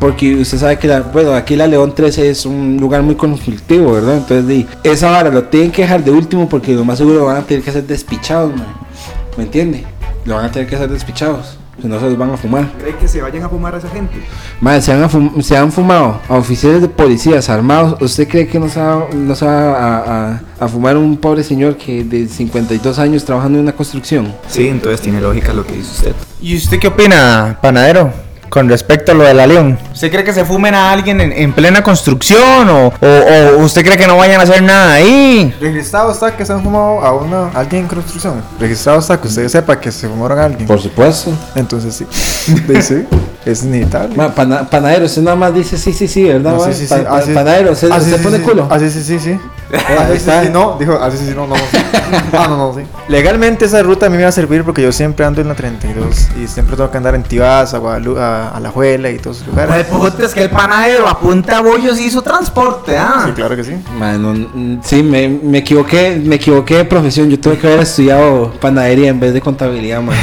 [0.00, 3.92] porque usted sabe que la, bueno, aquí la León 13 es un lugar muy conflictivo,
[3.92, 4.16] ¿verdad?
[4.16, 7.42] Entonces, esa vara lo tienen que dejar de último porque lo más seguro van a
[7.42, 8.50] tener que ser despichados.
[9.36, 9.84] ¿Me entiende?
[10.24, 11.55] Lo van a tener que ser despichados.
[11.80, 12.70] Si no se los van a fumar.
[12.78, 14.16] ¿Cree que se vayan a fumar a esa gente?
[14.62, 18.00] Madre, se han, se han fumado a oficiales de policías armados.
[18.00, 21.44] ¿Usted cree que no se va, no se va a, a- a fumar un pobre
[21.44, 24.32] señor que de 52 años trabajando en una construcción?
[24.48, 26.12] Sí, entonces tiene lógica lo que dice usted.
[26.40, 28.10] ¿Y usted qué opina, panadero?
[28.48, 29.78] Con respecto a lo de la León.
[29.92, 32.68] ¿Usted cree que se fumen a alguien en, en plena construcción?
[32.70, 35.54] O, o- o usted cree que no vayan a hacer nada ahí?
[35.60, 38.42] Registrado está que se han fumado a una, alguien en construcción.
[38.60, 40.66] Registrado está que usted sepa que se fumaron a alguien.
[40.66, 41.32] Por supuesto.
[41.54, 42.06] Entonces sí.
[42.82, 43.04] Sí,
[43.44, 44.16] es inevitable.
[44.16, 46.52] Ma, pana- panadero, usted nada más dice sí, sí, sí, ¿verdad?
[46.54, 46.94] No, sí, sí, sí.
[46.94, 48.42] Pa- pa- Así- panadero, ¿usted, así, usted sí, pone sí.
[48.42, 48.68] culo?
[48.70, 49.40] Así sí, sí, sí.
[50.18, 51.56] Sí, no, dijo, así sí, sí, no, no.
[51.56, 51.62] sí.
[52.32, 52.82] Ah, no, no, sí.
[53.08, 55.54] Legalmente esa ruta a mí me va a servir porque yo siempre ando en la
[55.54, 59.18] 32 y siempre tengo que andar en Tibás, a Guadalupe, a, a La Juela y
[59.18, 59.86] todos esos lugares.
[59.86, 63.24] puto es que el panadero apunta bollos y hizo transporte, ¿ah?
[63.26, 63.72] Sí, claro que sí.
[64.84, 67.28] Sí, me, me equivoqué, me equivoqué de profesión.
[67.28, 70.14] Yo tuve que haber estudiado panadería en vez de contabilidad, man.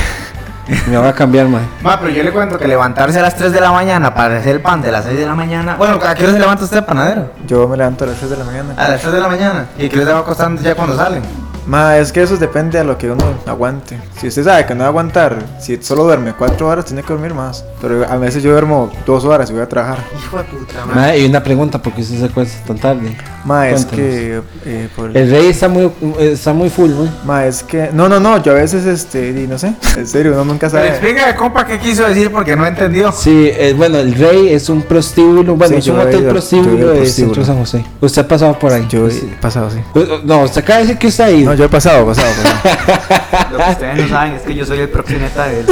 [0.88, 1.62] Me va a cambiar, man.
[1.82, 4.56] Ma, pero yo le cuento que levantarse a las 3 de la mañana para hacer
[4.56, 5.76] el pan de las 6 de la mañana.
[5.76, 7.32] Bueno, ¿a qué hora se levanta usted, panadero?
[7.45, 8.73] Yo me levanto a las 3 de la mañana.
[8.78, 9.65] A las 3 de la mañana.
[9.78, 11.21] ¿Y qué les va costando ya cuando salen?
[11.65, 13.97] Ma, es que eso depende de lo que uno aguante.
[14.19, 17.13] Si usted sabe que no va a aguantar, si solo duerme 4 horas, tiene que
[17.13, 17.63] dormir más.
[17.82, 19.99] Pero a veces yo duermo 2 horas y voy a trabajar.
[20.17, 20.93] Hijo de puta, ma.
[20.95, 23.15] Ma, y una pregunta, ¿por qué usted se acuesta tan tarde?
[23.45, 24.06] Ma, es Cuéntanos.
[24.06, 24.41] que.
[24.65, 27.08] eh, por- El rey está muy, está muy full, ¿no?
[27.26, 27.89] Ma, es que.
[27.93, 29.73] No, no, no, yo a veces, este, no sé.
[29.97, 30.89] En serio, uno nunca Pero sabe.
[30.89, 33.12] explícame, compa, qué quiso decir porque no entendió.
[33.12, 37.06] Sí, eh, bueno, el rey es un prostíbulo, bueno, Sí, es un hotel prostíbulo de.
[37.06, 37.86] Centro San José.
[38.02, 38.86] Usted ha pasado por ahí.
[38.89, 39.30] Yo Sí.
[39.32, 39.80] he pasado así.
[39.93, 41.49] Pues, No, usted acaba de decir que usted ha ido.
[41.52, 43.49] No, yo he pasado, pasado, pasado.
[43.51, 45.65] Lo que ustedes no saben es que yo soy el proxeneta de él.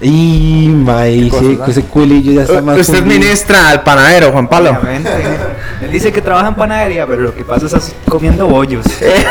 [0.00, 1.68] Y, mae, cosa, sí, ¿verdad?
[1.70, 3.18] ese culillo ya está más Usted fundido.
[3.20, 4.70] ministra al panadero, Juan Pablo.
[4.80, 5.10] Obviamente.
[5.82, 8.86] Él dice que trabaja en panadería, pero lo que pasa es así comiendo bollos.
[9.00, 9.24] él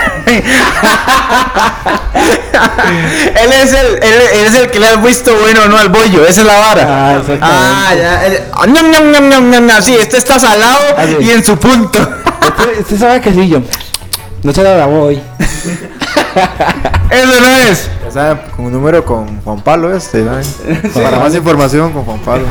[3.64, 6.26] es el, él, él es el que le ha visto bueno o no al bollo,
[6.26, 6.88] esa es la vara.
[6.90, 7.22] Ah.
[7.42, 8.26] Ah, ya.
[8.26, 9.70] el- ah, ñam.
[9.82, 12.00] Sí, este está salado Ah, y en su punto.
[12.00, 13.62] Usted, usted sabe que sí, yo.
[14.44, 15.22] No se la grabó hoy.
[17.10, 17.90] Eso no es.
[18.06, 20.24] Ya saben, con un número con Juan Pablo este.
[20.94, 22.46] Para más información con Juan Pablo.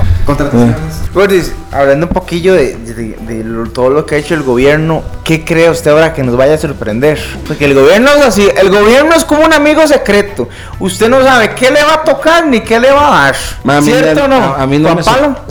[1.14, 5.03] Gordis, hablando un poquillo de, de- de lo- todo lo que ha hecho el gobierno,
[5.26, 7.18] ¿qué cree usted ahora que nos vaya a sorprender?
[7.46, 10.48] Porque el gobierno es así, el gobierno es como un amigo secreto.
[10.78, 13.36] Usted no sabe qué le va a tocar ni qué le va a dar.
[13.64, 14.36] Ma, a ¿Cierto o no?
[14.36, 15.02] a- a mí no me?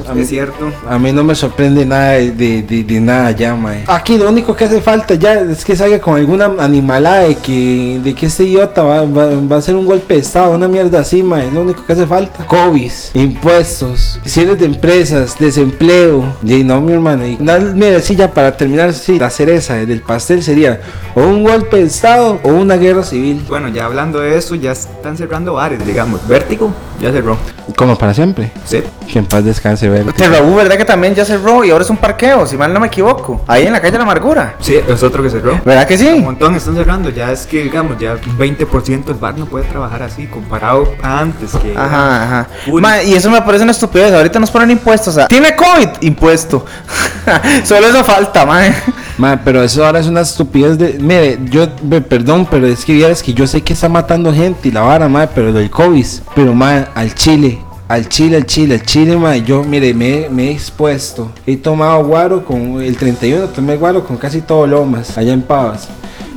[0.08, 0.72] A mí, Es cierto.
[0.90, 3.84] a mí no me sorprende nada de, de, de- de nada ya, mae.
[3.88, 8.00] Aquí lo único que hace falta ya es que salga con alguna animalada de que,
[8.04, 11.00] de que este idiota va, va, va a hacer un golpe de estado, una mierda
[11.00, 11.52] así, mae.
[11.52, 12.46] Lo único que hace falta.
[12.46, 16.24] COVID, impuestos, cierres de empresas, desempleo.
[16.44, 17.26] Y no, mi hermano.
[17.26, 17.38] Y
[17.74, 20.80] mira, sí, ya para terminar, sí, la cereza del pastel sería
[21.16, 23.44] o un golpe de estado o una guerra civil.
[23.50, 26.26] Bueno, ya hablando de eso, ya están cerrando bares, digamos.
[26.28, 27.38] Vértigo ya cerró.
[27.76, 28.52] Como para siempre.
[28.66, 28.82] Sí.
[29.12, 30.06] Que en paz descanse, ver.
[30.14, 32.88] Terrabú, ¿verdad que también ya cerró y ahora es un parqueo, si mal no me
[32.88, 33.44] equivoco?
[33.48, 34.56] Ahí en la calle de la Amargura.
[34.60, 35.60] Sí, es otro que cerró.
[35.66, 36.20] ¿Verdad que Un sí?
[36.22, 40.04] montón están cerrando, ya es que digamos, ya un 20% del bar no puede trabajar
[40.04, 42.48] así comparado a antes que Ajá, ajá.
[42.68, 44.14] Un- Ma, y eso me parece una estupidez.
[44.14, 45.10] Ahorita nos ponen impuestos.
[45.10, 45.90] O sea, ¿tiene COVID?
[46.02, 46.66] Impuesto.
[47.64, 48.74] Solo eso falta, man.
[49.18, 50.98] Ma, pero eso ahora es una estupidez de...
[51.00, 54.68] Mire, yo, me- perdón, pero es que vieras que yo sé que está matando gente
[54.68, 56.06] y la vara, ma, pero del COVID.
[56.36, 60.50] Pero, ma, al Chile, al Chile, al Chile, al Chile, ma, yo, mire, me, me
[60.50, 61.32] he expuesto.
[61.48, 65.88] He tomado guaro con el 31, tomé guaro con casi todo lomas, allá en Pavas.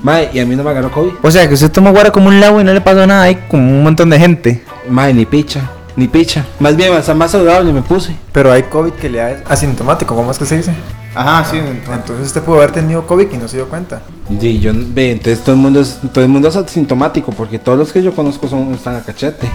[0.04, 1.14] Ma, y a mí no me agarró COVID.
[1.20, 3.36] O sea, que usted tomó guara como un lago y no le pasó nada ahí
[3.50, 4.62] con un montón de gente.
[4.88, 6.46] Ma, ni picha, ni picha.
[6.60, 8.14] Más bien, hasta más saludable me puse.
[8.30, 10.72] Pero hay COVID que le da asintomático, ¿cómo es que se dice?
[11.18, 11.56] Ajá, sí.
[11.58, 14.02] Entonces usted pudo haber tenido COVID y no se dio cuenta.
[14.40, 17.76] Sí, yo, ve, entonces todo el mundo es, todo el mundo es asintomático, porque todos
[17.76, 19.50] los que yo conozco son, están a cachete.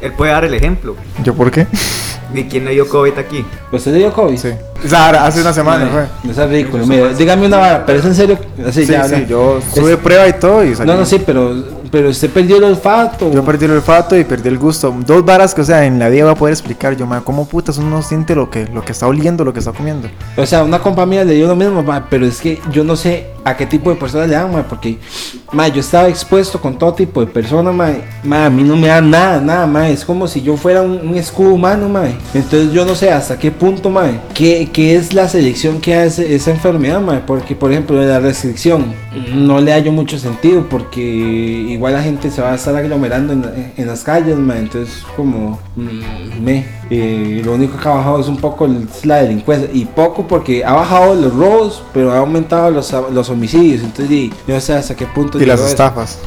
[0.00, 1.68] él puede dar el ejemplo ¿Yo por qué?
[2.32, 3.44] de quién le dio COVID aquí.
[3.70, 4.36] ¿Usted le dio COVID?
[4.36, 4.48] Sí.
[4.84, 6.06] O sea, hace una semana fue.
[6.24, 6.84] No es ridículo.
[6.84, 8.38] Mira, dígame una vara, pero es en serio.
[8.66, 10.90] Así Sí, ya sí, yo tuve prueba y todo y salí.
[10.90, 11.54] No, no, sí, pero
[11.90, 13.30] pero usted perdió el olfato.
[13.32, 14.94] Yo perdí el olfato y perdí el gusto.
[15.06, 17.46] Dos varas que, o sea, en la vida voy a poder explicar yo, ma, cómo
[17.46, 20.08] putas uno no siente lo que, lo que está oliendo, lo que está comiendo.
[20.36, 22.96] O sea, una compa mía le dio lo mismo, ma, pero es que yo no
[22.96, 24.98] sé a qué tipo de personas le dan, ma, porque
[25.52, 27.90] ma, yo estaba expuesto con todo tipo de personas, ma,
[28.22, 31.08] ma, a mí no me da nada, nada, ma, es como si yo fuera un,
[31.08, 32.06] un escudo humano, ma.
[32.34, 36.34] Entonces yo no sé hasta qué punto, ma, qué, qué es la selección que hace
[36.34, 38.92] esa enfermedad, ma, porque por ejemplo la restricción
[39.34, 43.72] no le hallo mucho sentido, porque igual la gente se va a estar aglomerando en,
[43.76, 48.26] en las calles, ma, entonces como mm, me, eh, lo único que ha bajado es
[48.26, 48.68] un poco
[49.04, 53.82] la delincuencia y poco porque ha bajado los robos, pero ha aumentado los, los homicidios,
[53.82, 56.18] entonces yo no sé hasta qué punto Y las eso.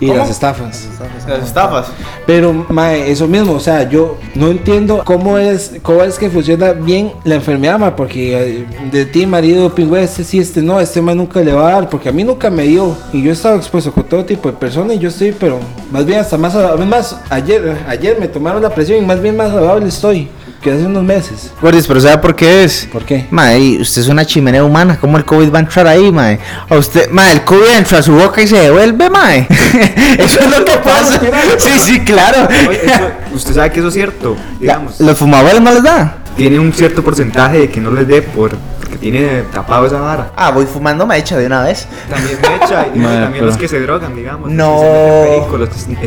[0.00, 0.18] Y ¿Cómo?
[0.18, 0.88] las estafas.
[1.26, 1.86] Las estafas.
[2.26, 6.72] Pero, mae, eso mismo, o sea, yo no entiendo cómo es, cómo es que funciona
[6.72, 11.00] bien la enfermedad, mae, porque eh, de ti, marido, pingüe, este sí, este no, este
[11.00, 13.32] mae nunca le va a dar, porque a mí nunca me dio, y yo he
[13.32, 15.58] estado expuesto con todo tipo de personas, y yo estoy, pero
[15.90, 19.36] más bien hasta más saludable, más, ayer, ayer me tomaron la presión, y más bien
[19.36, 20.28] más saludable estoy,
[20.66, 21.52] que hace unos meses.
[21.62, 22.88] Gordis, pero ¿sabe por qué es?
[22.90, 23.28] ¿Por qué?
[23.30, 24.98] Mae, usted es una chimenea humana.
[25.00, 26.40] ¿Cómo el COVID va a entrar ahí, mae?
[26.68, 29.46] A usted, mae, el COVID entra a su boca y se devuelve, mae.
[30.18, 31.20] Eso es lo que pasa.
[31.58, 32.48] Sí, sí, claro.
[32.68, 34.98] Oye, eso- usted sabe que eso es cierto, digamos.
[34.98, 36.18] ¿Los fumadores no les da?
[36.36, 40.32] Tiene un cierto porcentaje de que no les dé por, porque tiene tapado esa vara.
[40.34, 41.86] Ah, voy fumando mecha de una vez.
[42.10, 44.50] También me echa, y Madre, también los que se drogan, digamos.
[44.50, 44.80] No.
[44.80, 46.06] Los que se los que.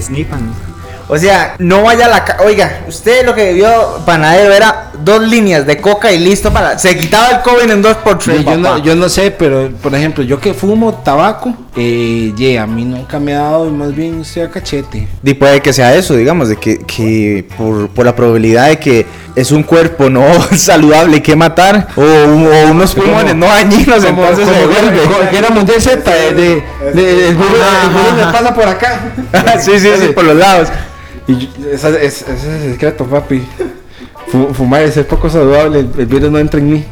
[1.12, 5.22] O sea, no vaya a la ca Oiga, usted lo que vio panadero era dos
[5.24, 6.78] líneas de coca y listo para.
[6.78, 8.38] Se quitaba el COVID en dos por tres.
[8.38, 12.62] Sí, yo, no, yo no sé, pero por ejemplo, yo que fumo tabaco, eh, yeah,
[12.64, 15.08] a mí nunca me ha dado, y más bien estoy a cachete.
[15.24, 19.06] Y puede que sea eso, digamos, de que, que por, por la probabilidad de que
[19.36, 20.24] es un cuerpo no
[20.56, 25.30] saludable que matar, o, o unos pulmones no dañinos, Como, entonces como se vuelve.
[25.32, 27.52] que era Mundial Z, de, de, de- el virus
[27.84, 29.00] el virus me pasa por acá.
[29.60, 30.68] sí, sí, sí, por los lados.
[31.30, 33.44] Y esa- es- ese es el secreto, papi.
[34.28, 36.86] Fu- Fumar ser poco saludable, el, el virus no entra en mí.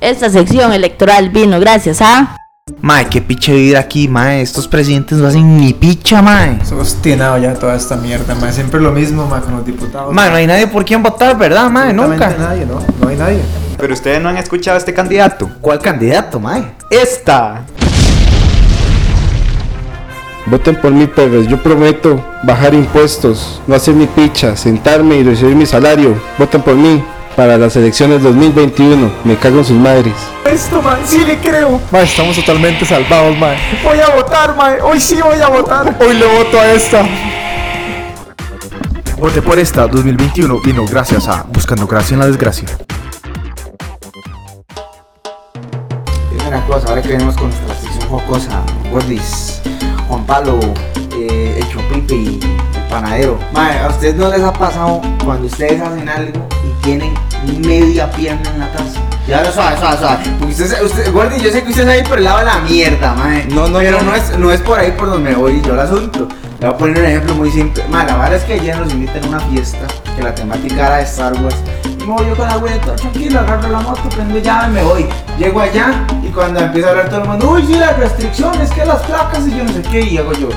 [0.00, 2.36] Esta sección electoral vino gracias a...
[2.80, 4.40] Mae, qué piche vivir aquí, mae.
[4.40, 6.58] Estos presidentes no hacen ni picha, mae.
[6.64, 8.50] Soy obstinado ya toda esta mierda, ma.
[8.52, 10.12] Siempre lo mismo, ma, con los diputados.
[10.14, 11.92] Mae, no hay nadie por quien votar, ¿verdad, mae?
[11.92, 12.34] Nunca.
[12.38, 12.80] nadie, ¿no?
[13.00, 13.40] No hay nadie.
[13.78, 15.50] Pero ustedes no han escuchado a este candidato.
[15.60, 16.64] ¿Cuál candidato, mae?
[16.90, 17.62] Esta.
[20.46, 21.46] Voten por mí, perros.
[21.48, 26.20] Yo prometo bajar impuestos, no hacer ni picha, sentarme y recibir mi salario.
[26.38, 27.02] Voten por mí
[27.34, 29.10] para las elecciones 2021.
[29.24, 30.12] Me cago en sus madres.
[30.44, 31.80] Esto, ma, sí le creo.
[31.90, 33.54] Ma, estamos totalmente salvados, ma.
[33.82, 34.74] Voy a votar, ma.
[34.82, 35.96] Hoy sí voy a votar.
[36.00, 37.06] Hoy le voto a esta.
[39.18, 42.68] Vote por esta 2021 vino gracias a Buscando Gracia en la Desgracia.
[46.30, 49.53] Dime una cosa, ahora que venimos con nuestra sección jocosa, Gordis,
[50.14, 50.60] Juan Pablo,
[51.18, 53.36] eh, el Chopipe y el panadero.
[53.52, 57.12] Madre, ¿a ustedes no les ha pasado cuando ustedes hacen algo y tienen
[57.66, 59.00] media pierna en la taza?
[59.26, 60.24] Ya ahora suave, suave, suave.
[60.38, 62.58] Porque usted, usted Gordis, yo sé que usted es ahí por el lado de la
[62.60, 63.46] mierda, madre.
[63.50, 64.10] No, no, Pero no.
[64.10, 66.28] no es, no es por ahí por donde me voy yo el asunto.
[66.60, 67.82] Le voy a poner un ejemplo muy simple.
[67.88, 70.96] Madre, la verdad es que ayer nos invitan a una fiesta que la temática era
[70.98, 71.56] de Star Wars.
[72.06, 75.06] Me voy yo con la güey, todo tranquilo, agarro la moto, prendo llave, me voy.
[75.38, 78.84] Llego allá y cuando empieza a hablar todo el mundo, uy, sí, las restricciones, que
[78.84, 80.02] las placas y yo no sé qué.
[80.02, 80.50] Y hago yo,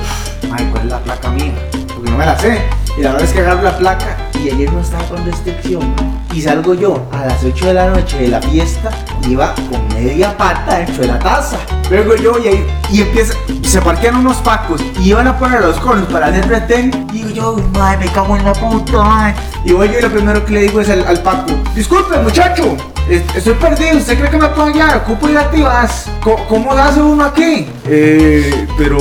[0.52, 1.54] ay, ¿cuál es la placa mía?
[1.94, 2.62] Porque no me la sé.
[2.98, 6.17] Y la verdad es que agarro la placa y ayer no estaba con restricción.
[6.34, 8.90] Y salgo yo a las 8 de la noche de la fiesta,
[9.26, 11.56] iba con media pata dentro de la taza.
[11.90, 15.76] Luego yo y ahí, y empieza, se parquean unos pacos y iban a poner los
[15.80, 17.06] conos para hacer retén.
[17.12, 19.34] Y digo yo, madre, me cago en la puta, madre.
[19.64, 22.76] Y voy yo y lo primero que le digo es al, paco, disculpe muchacho,
[23.08, 24.98] es- estoy perdido, ¿usted cree que me puede guiar?
[24.98, 25.26] Ocupo.
[26.22, 27.66] Co- ¿Cómo lo hace uno aquí?
[27.86, 28.98] Eh, pero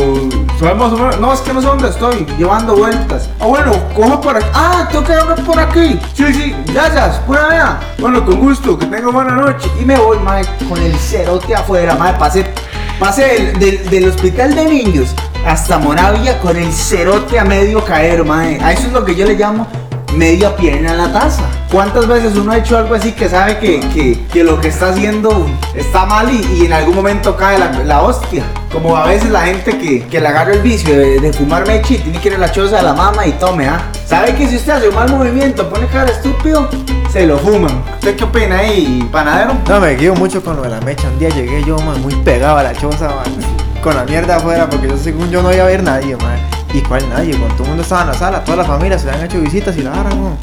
[0.59, 3.29] sabemos, no, es que no sé dónde estoy, llevando vueltas.
[3.39, 4.45] Ah, bueno, cojo por aquí.
[4.53, 5.99] Ah, tengo que darme por aquí.
[6.13, 7.79] Sí, sí, gracias, pura vea.
[7.99, 9.69] Bueno, con gusto, que tenga buena noche.
[9.79, 12.45] Y me voy, madre, con el cerote afuera, madre, pasé,
[12.99, 18.23] pasé del, del, del hospital de niños hasta Moravia con el cerote a medio caer,
[18.25, 18.59] madre.
[18.61, 19.67] A eso es lo que yo le llamo
[20.13, 21.43] media pierna en la taza.
[21.71, 23.79] ¿Cuántas veces uno ha hecho algo así que sabe que,
[24.31, 28.43] que- lo que está haciendo está mal y, en algún momento cae la, hostia?
[28.71, 31.97] Como a veces la gente que, que le agarra el vicio de, de fumar mechi
[31.97, 33.81] tiene que ir a la choza de la mama y tome, ¿ah?
[34.05, 36.69] ¿Sabe que si usted hace un mal movimiento, pone cara estúpido,
[37.11, 37.83] se lo fuman?
[37.95, 39.53] ¿Usted qué opina ahí, panadero?
[39.67, 41.07] No, me guío mucho con lo de la mecha.
[41.09, 43.25] Un día llegué yo, man, muy pegado a la choza, man.
[43.81, 46.39] Con la mierda afuera, porque yo según yo no iba a ver nadie, man.
[46.73, 47.35] ¿Y cuál nadie?
[47.37, 49.39] Cuando todo el mundo estaba en la sala, toda la familia se le han hecho
[49.39, 50.37] visitas y la agarran, man.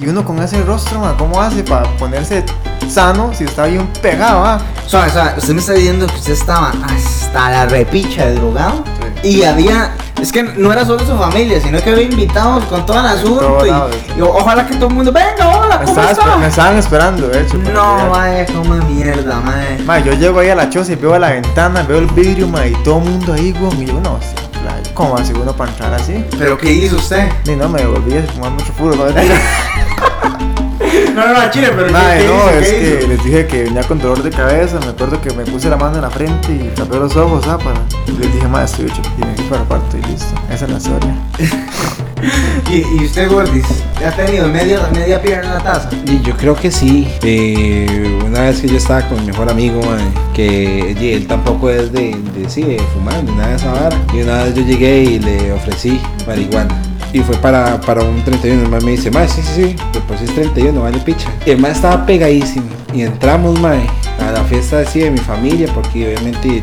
[0.00, 2.44] Y uno con ese rostro, man, ¿cómo hace para ponerse
[2.88, 4.60] sano si está bien pegado, ah?
[4.86, 8.84] Suave, suave, usted me está diciendo que usted estaba hasta la repicha de drogado
[9.22, 12.98] y había Es que no era solo su familia, sino que había invitados con todo
[13.00, 13.64] el asunto.
[13.66, 16.48] Y, y ojalá que todo el mundo, venga, hola, ¿cómo estaba esper- me está?
[16.48, 17.56] estaban esperando, de hecho.
[17.72, 19.78] No, mae, como mierda, mae.
[19.84, 22.48] Ma, yo llego ahí a la choza y veo a la ventana, veo el vidrio,
[22.48, 23.82] ma, y todo el mundo ahí, güey.
[23.82, 24.90] Y yo, no, sí, playa.
[24.94, 26.24] ¿Cómo hace uno para entrar así?
[26.38, 27.28] ¿Pero qué hizo usted?
[27.46, 29.04] Ni no, me devolví a fumar mucho puro, no.
[31.14, 32.50] No, no, no, Chile, pero Ma, ¿qué, qué no, hizo?
[32.50, 33.08] es ¿Qué que hizo?
[33.08, 34.78] les dije que venía con dolor de cabeza.
[34.80, 37.58] Me acuerdo que me puse la mano en la frente y tapé los ojos, ¿ah?
[37.58, 37.80] Para...
[38.06, 39.02] Y les dije, ma, estoy hecho.
[39.20, 40.26] Y me fui para el cuarto y listo.
[40.52, 41.14] Esa es la historia.
[42.70, 43.64] ¿Y, y usted, Gordis,
[44.00, 45.90] ¿ya ha tenido media, media pierna en la taza?
[46.04, 47.08] Y yo creo que sí.
[47.22, 51.70] Eh, una vez que yo estaba con mi mejor amigo, mae, que y él tampoco
[51.70, 53.96] es de, de, sí, de fumar ni nada de esa vara.
[54.12, 56.74] Y una vez yo llegué y le ofrecí marihuana.
[57.12, 58.62] Y fue para, para un 31.
[58.62, 61.30] El mae me dice, mae, sí, sí, sí, después es 31, vale picha.
[61.46, 62.66] Y el mae estaba pegadísimo.
[62.92, 63.86] Y entramos, mae,
[64.18, 66.62] a la fiesta así de mi familia, porque obviamente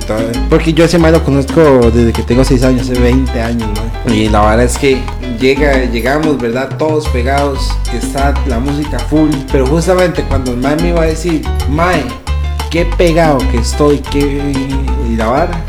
[0.50, 3.70] porque yo ese mae lo conozco desde que tengo 6 años, hace 20 años,
[4.06, 4.16] mae.
[4.16, 5.02] Y la verdad es que
[5.40, 6.78] llega, llegamos, ¿verdad?
[6.78, 9.30] Todos pegados, está la música full.
[9.52, 12.04] Pero justamente cuando el mae me iba a decir, mae,
[12.70, 14.54] qué pegado que estoy, qué.
[15.10, 15.64] y la vara.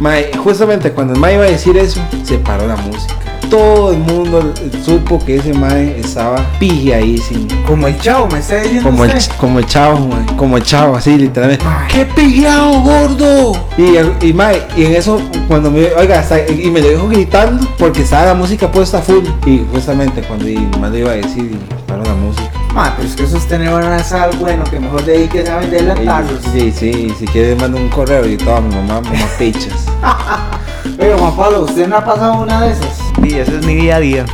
[0.00, 3.29] Mae, justamente cuando el mae iba a decir eso, se paró la música.
[3.50, 7.48] Todo el mundo supo que ese mae estaba pigiadísimo.
[7.66, 11.18] Como el chavo, me está diciendo Como el, como el chavo, como el chavo, así
[11.18, 11.64] literalmente.
[11.88, 13.52] ¡Qué pillado, gordo!
[13.76, 18.02] Y, y, mae, y en eso, cuando me, oiga, y me lo dijo gritando porque
[18.02, 19.24] estaba la música puesta full.
[19.44, 22.50] Y justamente cuando y más le iba a decir, y paró la música.
[22.72, 25.94] Ma, pero es que eso es tener una sal, bueno, que mejor dediques a venderla
[25.94, 26.40] en tarros.
[26.52, 29.86] Sí, sí, si quieres mando un correo y todo a mi mamá, mamá pichas.
[31.00, 32.99] Oiga, Juan Pablo, ¿usted no ha pasado una de esas?
[33.22, 34.24] Y ese es mi día a día.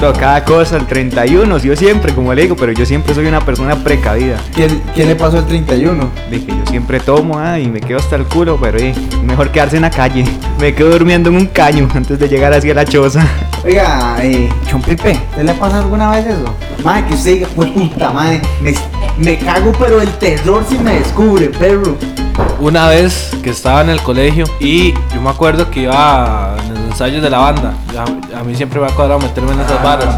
[0.00, 3.40] No, cada cosa, el 31, yo siempre, como le digo, pero yo siempre soy una
[3.40, 4.38] persona precavida.
[4.54, 6.10] ¿Quién, quién le pasó el 31?
[6.30, 8.94] Dije, yo siempre tomo ah, y me quedo hasta el culo, pero eh,
[9.24, 10.24] mejor quedarse en la calle.
[10.60, 13.26] Me quedo durmiendo en un caño antes de llegar hacia la choza.
[13.64, 16.54] Oiga, eh, Chompipe, ¿te le ha pasado alguna vez eso?
[16.84, 18.74] Madre, que usted diga, pues puta madre, me,
[19.18, 21.96] me cago pero el terror si me descubre, perro.
[22.60, 26.84] Una vez que estaba en el colegio y yo me acuerdo que iba en los
[26.92, 27.74] ensayos de la banda.
[27.98, 30.16] A, a mí siempre me ha cuadrado meterme en esas varas.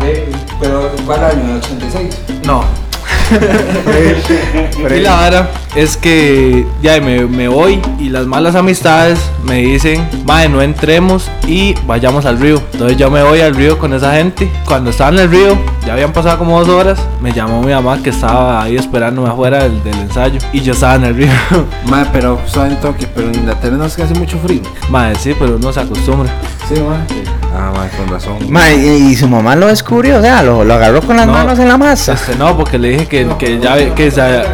[0.60, 1.60] Pero, ¿cuál año?
[1.60, 2.44] ¿86?
[2.44, 2.85] No.
[4.90, 10.08] y la vara es que ya me, me voy y las malas amistades me dicen,
[10.24, 12.62] madre, no entremos y vayamos al río.
[12.72, 14.50] Entonces yo me voy al río con esa gente.
[14.64, 18.02] Cuando estaba en el río, ya habían pasado como dos horas, me llamó mi mamá
[18.02, 21.28] que estaba ahí esperándome afuera del, del ensayo y yo estaba en el río.
[21.86, 24.62] Madre, pero en toque, pero en Inglaterra no es que hace mucho frío.
[24.88, 26.30] Madre, sí, pero uno se acostumbra.
[26.68, 27.45] Sí, madre.
[27.58, 28.36] Ah, madre, con razón.
[28.74, 31.32] Y, y su mamá lo descubrió, o sea, lo, lo agarró con las No.
[31.32, 32.12] manos en la masa.
[32.12, 34.44] Este, no, porque le dije que, que ya que se-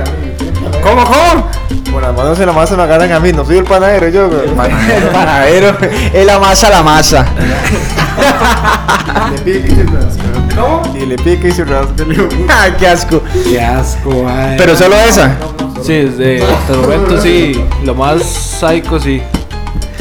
[0.82, 1.46] ¿Cómo, cómo?
[1.92, 4.28] Con las manos en la masa me agarran a mí, no soy el panadero yo,
[4.28, 4.44] güey.
[4.48, 5.76] El panadero
[6.12, 7.26] es la masa la masa.
[9.32, 10.22] Le pica y se rasca.
[10.61, 10.96] ¿Cómo?
[10.96, 11.92] Y le pica y se rasca.
[12.48, 13.22] Ah, qué asco.
[13.48, 14.55] Qué asco, madre.
[14.59, 15.36] Pero solo esa.
[15.82, 19.22] Sí, desde hasta el momento sí, lo más psycho sí.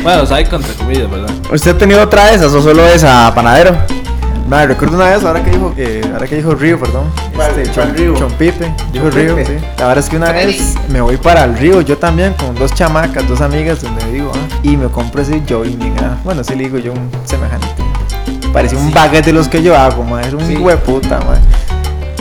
[0.03, 1.29] Bueno, psycho entre comillas, ¿verdad?
[1.51, 3.75] ¿Usted ha tenido otra de esas o solo esa, panadero?
[4.49, 7.03] Madre, recuerdo una vez, ahora que dijo, eh, ahora que dijo Río, perdón.
[7.57, 8.15] Este, Chom- río?
[8.15, 9.33] Chompipe, dijo Chompipe.
[9.35, 9.65] Río, sí.
[9.77, 12.73] La verdad es que una vez me voy para el río, yo también, con dos
[12.73, 16.17] chamacas, dos amigas donde vivo, ah, y me compro ese jogging, ah.
[16.25, 17.67] Bueno, sí le digo yo un semejante.
[18.51, 20.57] Parecía un baguette de los que yo hago, madre, un Sí.
[20.57, 21.41] hueputa, madre.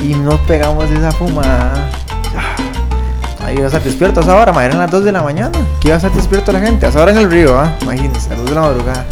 [0.05, 1.73] Y nos pegamos esa fumada.
[3.51, 5.51] Ahí iba a estar despierto a esa hora, eran las 2 de la mañana.
[5.81, 7.75] Que iba a estar despierto la gente, a esa hora en el río, ah.
[7.83, 9.07] Imagínense, a las 2 de la madrugada.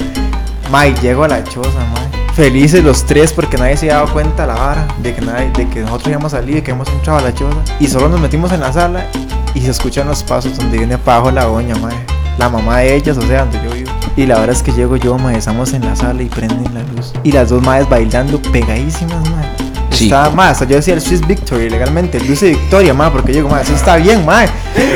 [0.73, 2.35] Mike, llego a la choza, mae.
[2.35, 5.69] Felices los tres porque nadie se había dado cuenta la vara de que, nadie, de
[5.69, 7.57] que nosotros íbamos a salir, que hemos entrado a la choza.
[7.81, 9.07] Y solo nos metimos en la sala
[9.55, 11.97] y se escuchan los pasos donde viene para abajo la doña, mae.
[12.39, 13.91] La mamá de ellas, o sea, donde yo vivo.
[14.15, 16.85] Y la verdad es que llego yo, mae, estamos en la sala y prenden la
[16.95, 17.13] luz.
[17.25, 19.68] Y las dos madres bailando pegadísimas, mae.
[20.05, 23.39] Estaba más, hasta yo decía el Swiss Victory legalmente, el Dulce Victoria, mae, porque yo
[23.39, 24.49] digo, mae, eso está bien, mae.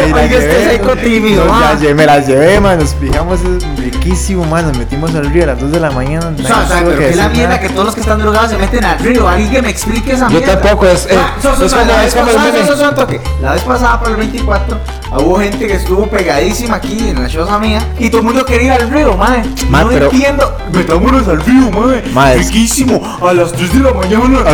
[0.05, 1.61] Oiga, este llevé, psycho tímido, no, mae.
[1.77, 5.45] ya lle- me las llevé, man, nos fijamos, es riquísimo, man, nos metimos al río
[5.45, 6.33] a las 2 de la mañana.
[6.39, 8.01] O sea, nadie o sea, tuvo pero que que la mierda que todos los que
[8.01, 9.29] están drogados se meten al río.
[9.29, 10.61] Alguien que me explique esa Yo mierda.
[10.61, 13.21] tampoco, es- eh, Ah, so- so- es como- la es vez como el pasada- toque.
[13.41, 14.79] La vez por el 24
[15.19, 18.77] hubo gente que estuvo pegadísima aquí en la choza mía y todo el mundo quería
[18.77, 19.43] ir al río, madre.
[19.69, 20.57] Ma, no pero- entiendo.
[20.73, 22.03] Metámonos al río, madre.
[22.13, 23.01] Ma, es- Riquísimo.
[23.27, 24.45] A las 3 de la mañana.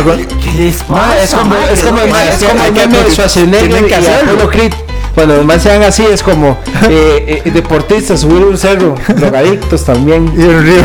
[0.43, 1.23] ¿Qué les pasa?
[1.23, 3.39] Es como, es como, ¿Qué es como pasa?
[3.39, 6.57] el meme de Cuando los más sean así, es como
[6.89, 10.31] eh, eh, deportistas, subir un cerro, drogadictos también.
[10.37, 10.83] Y el río.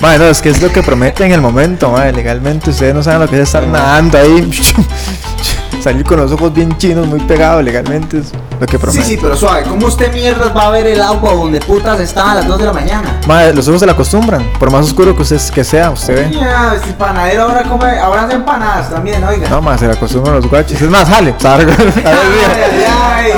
[0.00, 2.12] Madre, no, es que es lo que promete en el momento, madre.
[2.12, 4.50] Legalmente ustedes no saben lo que es estar nadando ahí.
[5.82, 8.18] salir con los ojos bien chinos, muy pegados legalmente.
[8.18, 9.04] Es lo que Sí, promete.
[9.04, 9.62] sí, pero suave.
[9.62, 12.64] ¿Cómo usted mierdas va a ver el agua donde putas está a las 2 de
[12.66, 13.20] la mañana?
[13.26, 14.42] Mae, los ojos se le acostumbran.
[14.58, 16.36] Por más oscuro que usted que sea, usted ve.
[16.36, 19.48] Ya, este panadero ahora come, ahora hace empanadas también, oiga.
[19.48, 20.80] No, más se le acostumbran los guachos.
[20.80, 21.34] Es más, jale.
[21.38, 21.74] Salga.
[23.22, 23.32] Ay,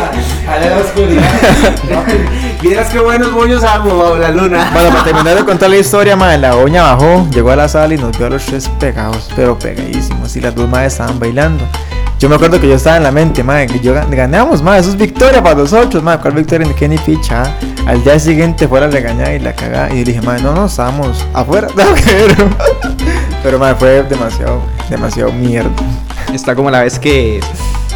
[0.48, 1.22] ay, la oscuridad.
[2.62, 4.70] Vieras qué buenos bollos hago bajo la luna.
[4.72, 7.94] Bueno, para terminar de contar la historia, madre, la doña bajó, llegó a la sala
[7.94, 10.36] y nos vio a los tres pegados, pero pegadísimos.
[10.36, 11.64] Y las dos madres estaban bailando.
[12.22, 14.78] Yo me acuerdo que yo estaba en la mente, madre, que yo gan- ganamos, madre,
[14.82, 16.20] eso es victoria para nosotros, madre.
[16.22, 17.42] ¿Cuál victoria qué ni ficha?
[17.42, 17.56] ah?
[17.84, 19.92] Al día siguiente fue la regañada y la cagada.
[19.92, 21.66] Y dije, madre, no, no, estábamos afuera.
[21.76, 21.84] No.
[23.42, 25.68] Pero, madre, fue demasiado, demasiado mierda.
[26.32, 27.40] Está como la vez que,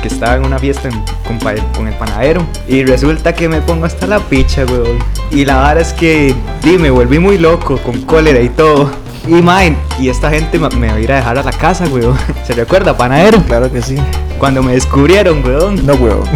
[0.03, 1.39] que estaba en una fiesta en- con,
[1.77, 4.99] con el panadero y resulta que me pongo hasta la picha, weón.
[5.31, 8.91] Y la verdad es que, di, me volví muy loco, con cólera y todo.
[9.27, 11.85] Y man, y esta gente me, me va a ir a dejar a la casa,
[11.87, 12.16] weón.
[12.47, 13.43] ¿Se recuerda, panadero?
[13.43, 13.97] Claro que sí.
[14.39, 15.85] Cuando me descubrieron, weón.
[15.87, 16.24] No, weón.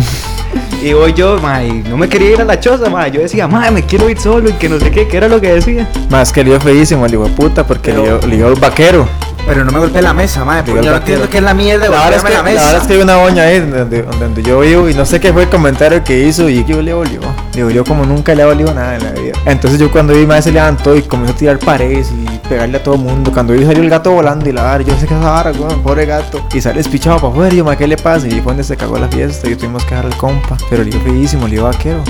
[0.82, 3.06] Y voy yo, ma, y no me quería ir a la choza, ma.
[3.06, 5.38] Yo decía, ma, me quiero ir solo y que no sé qué, que era lo
[5.38, 5.86] que decía.
[6.08, 8.58] Más que le dio feísimo al hijo de puta porque le dio, le dio el
[8.58, 9.06] vaquero.
[9.46, 10.64] Pero no me golpeé la mesa, madre.
[10.66, 12.42] Porque el yo no entiendo qué es la mierda de La verdad, es que, la
[12.42, 15.32] verdad es que hay una doña ahí donde, donde yo vivo y no sé qué
[15.32, 17.20] fue el comentario que hizo y yo le olió.
[17.54, 19.32] Le olió como nunca le ha olido nada en la vida.
[19.44, 22.82] Entonces yo cuando vi más se levantó y comenzó a tirar paredes y pegarle a
[22.82, 23.30] todo el mundo.
[23.32, 25.82] Cuando vi salió el gato volando y la vara, yo sé que esa vara, weón,
[25.82, 26.44] pobre gato.
[26.52, 28.26] Y sale despichado para afuera yo, ¿qué le pasa?
[28.26, 30.56] Y fue donde se cagó la fiesta y tuvimos que dejar al compa.
[30.68, 32.02] Pero le dio feísimo, le dio vaquero.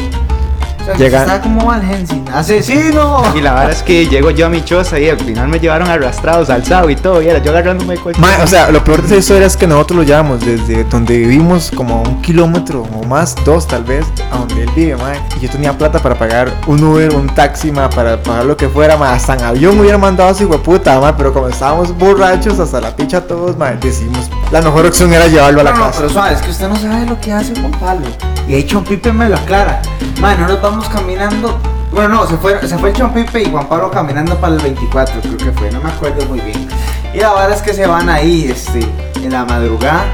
[0.81, 2.25] O sea, Llega- Está como Van Helsing.
[2.33, 3.23] ¡Asesino!
[3.35, 5.89] Y la verdad es que llego yo a mi choza y al final me llevaron
[5.89, 7.21] arrastrados, alzado y todo.
[7.23, 8.27] Y era yo agarrándome de cualquier.
[8.27, 11.19] Ma, o sea, lo peor de esa historia es que nosotros lo llevamos desde donde
[11.19, 15.13] vivimos como a un kilómetro o más, dos tal vez, a donde él vive, ma.
[15.37, 18.69] Y yo tenía plata para pagar un Uber, un taxi, ma, para pagar lo que
[18.69, 19.13] fuera, ma.
[19.13, 21.17] Hasta en avión me hubiera mandado a su puta, ma.
[21.17, 25.61] Pero como estábamos borrachos hasta la picha todos, ma, decimos, la mejor opción era llevarlo
[25.61, 25.99] a la No, no, casa.
[25.99, 28.07] pero suave, es que usted no sabe lo que hace Juan Pablo.
[28.49, 29.81] Y ahí Chompipe me lo aclara.
[30.21, 31.59] Mano, nos vamos caminando.
[31.93, 35.37] Bueno, no, se fue, se fue Chompipe y Juan Pablo caminando para el 24, creo
[35.37, 36.69] que fue, no me acuerdo muy bien.
[37.13, 38.81] Y la verdad es que se van ahí, este,
[39.17, 40.05] en la madrugada.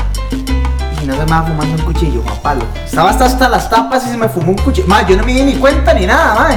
[1.02, 2.64] Y no se me va fumando un cuchillo, Juan Pablo.
[2.84, 4.86] Estaba hasta, hasta las tapas y se me fumó un cuchillo.
[4.86, 6.48] Ma, yo no me di ni cuenta ni nada, ma.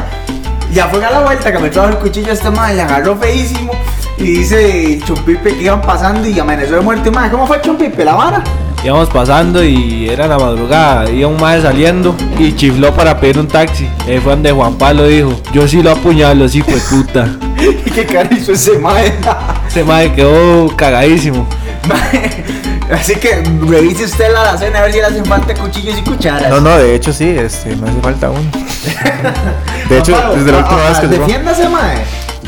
[0.72, 3.74] Ya fue a la vuelta que me trajo el cuchillo este madre, le agarró feísimo.
[4.18, 7.12] Y dice Chompipe que iban pasando y amaneció de muerte.
[7.12, 8.06] Madre, ¿cómo fue Chompipe?
[8.06, 8.44] ¿La vara?
[8.84, 13.48] Íbamos pasando y era la madrugada, iba un madre saliendo y chifló para pedir un
[13.48, 13.90] taxi.
[14.08, 17.28] Ahí fue donde Juan Pablo dijo, yo sí lo apuñalo, sí fue puta.
[17.86, 19.14] ¿Y qué cara hizo ese madre?
[19.68, 21.46] Ese madre quedó cagadísimo.
[22.92, 26.50] Así que revise usted la alacena a ver si le hacen falta cuchillos y cucharas.
[26.50, 28.50] No, no, de hecho sí, este, me hace falta uno.
[29.90, 31.26] De hecho, Pablo, desde la ah, última ah, vez que llegó.
[31.26, 31.98] Defiéndase, madre.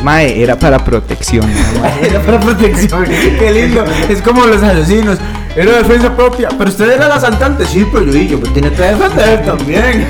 [0.02, 1.46] Mae, era para protección.
[1.82, 2.08] mae.
[2.08, 3.06] Era para protección.
[3.06, 3.84] Qué lindo.
[4.10, 5.20] Es como los asesinos.
[5.56, 6.50] Era defensa propia.
[6.58, 7.66] Pero usted era el asaltante.
[7.66, 10.08] Sí, pero yo, yo me tiene que defender también.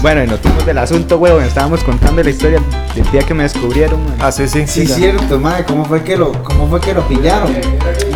[0.00, 1.42] Bueno, y nos fuimos del asunto, weón.
[1.44, 2.60] Estábamos contando la historia
[2.94, 4.16] del día que me descubrieron, mae.
[4.20, 4.66] Ah, sí, sí.
[4.66, 5.64] Sí, cierto, madre.
[5.64, 7.54] ¿Cómo fue que lo, cómo fue que lo pillaron?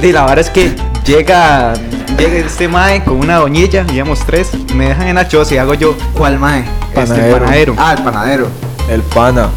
[0.03, 1.75] Y la verdad es que llega,
[2.19, 5.75] llega este mae con una doñilla, íbamos tres, me dejan en la choza y hago
[5.75, 6.61] yo, ¿Cuál mae?
[6.95, 7.39] este Panadero.
[7.39, 7.75] panadero.
[7.79, 8.47] Ah, el panadero.
[8.91, 9.49] El pana.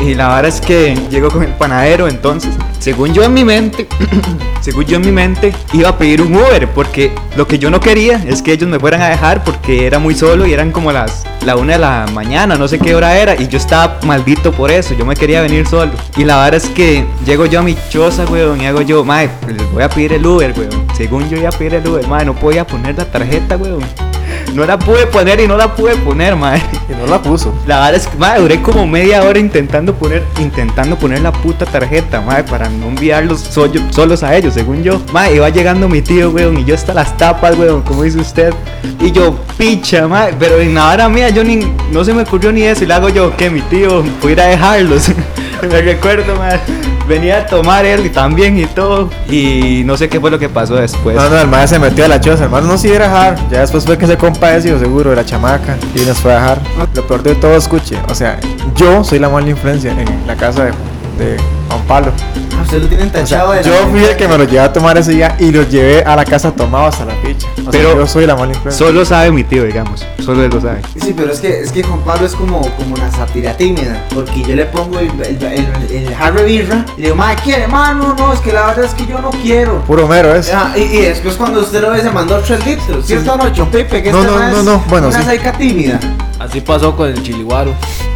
[0.00, 3.88] Y la verdad es que llego con el panadero, entonces, según yo en mi mente,
[4.60, 7.80] según yo en mi mente, iba a pedir un Uber, porque lo que yo no
[7.80, 10.92] quería es que ellos me fueran a dejar porque era muy solo y eran como
[10.92, 14.52] las la una de la mañana, no sé qué hora era, y yo estaba maldito
[14.52, 15.92] por eso, yo me quería venir solo.
[16.16, 19.30] Y la verdad es que llego yo a mi choza, weón, y hago yo, mae,
[19.46, 20.86] les voy a pedir el Uber, weón.
[20.96, 24.07] Según yo iba a pedir el Uber, mae, no podía poner la tarjeta, weón.
[24.54, 26.62] No la pude poner y no la pude poner, mae.
[26.88, 27.54] Y no la puso.
[27.66, 31.66] La verdad es que, madre, duré como media hora intentando poner, intentando poner la puta
[31.66, 35.00] tarjeta, madre, para no enviarlos solos, solos a ellos, según yo.
[35.12, 38.54] Madre, iba llegando mi tío, weón, y yo hasta las tapas, weón, como dice usted.
[39.00, 41.56] Y yo, picha, madre, pero en la hora mía yo ni,
[41.92, 44.32] no se me ocurrió ni eso, y le hago yo, que mi tío, voy a
[44.32, 45.10] ir a dejarlos.
[45.68, 46.60] me recuerdo, madre.
[47.08, 49.08] Venía a tomar él y también y todo.
[49.30, 51.16] Y no sé qué fue lo que pasó después.
[51.16, 52.44] No, no, el madre se metió a la choza.
[52.44, 53.48] El no se iba a dejar.
[53.50, 55.76] Ya después fue que se compadeció, seguro, de la chamaca.
[55.94, 56.60] Y nos fue a dejar.
[56.94, 57.98] Lo peor de todo, escuche.
[58.08, 58.38] O sea,
[58.76, 60.72] yo soy la mala influencia en la casa de,
[61.18, 61.36] de
[61.68, 62.12] Juan Pablo.
[62.56, 64.44] Ah, Usted lo tienen O sea, tachado de la yo fui el que me lo
[64.44, 67.46] llevé a tomar ese día y lo llevé a la casa tomado hasta la picha.
[67.56, 68.86] O sea, Pero yo soy la mala influencia.
[68.86, 70.06] Solo sabe mi tío, digamos.
[70.24, 70.80] Solo él lo sabe.
[71.00, 74.04] Sí, pero es que, es que Juan Pablo es como, como una sátira tímida.
[74.14, 77.66] Porque yo le pongo el, el, el, el de birra y le digo, madre, ¿quiere?
[77.68, 79.82] Mano, no, es que la verdad es que yo no quiero.
[79.82, 80.52] Puro mero es.
[80.52, 83.06] Ah, y, y después cuando usted lo ve se mandó 3 litros.
[83.06, 84.02] ¿Cierto o no, Chompipe?
[84.02, 85.38] Que No, este no, mae no, es no, bueno, Una sí.
[85.58, 86.00] tímida.
[86.38, 87.72] Así pasó con el chiliguaro.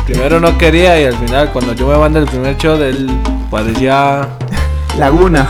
[0.06, 3.10] Primero no quería y al final cuando yo me mandé el primer show él
[3.50, 4.28] parecía
[4.98, 5.48] Laguna.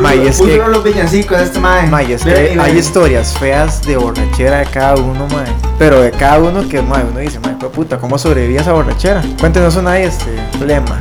[0.00, 1.86] Mae, es que- los villancicos este mae.
[1.86, 5.52] Mae, es que hay historias feas de borrachera de cada uno, mae.
[5.78, 9.22] Pero de cada uno que, mae, uno dice, mae, puta, ¿cómo sobreviví a esa borrachera?
[9.38, 11.00] Cuéntenos una ahí, este, problema.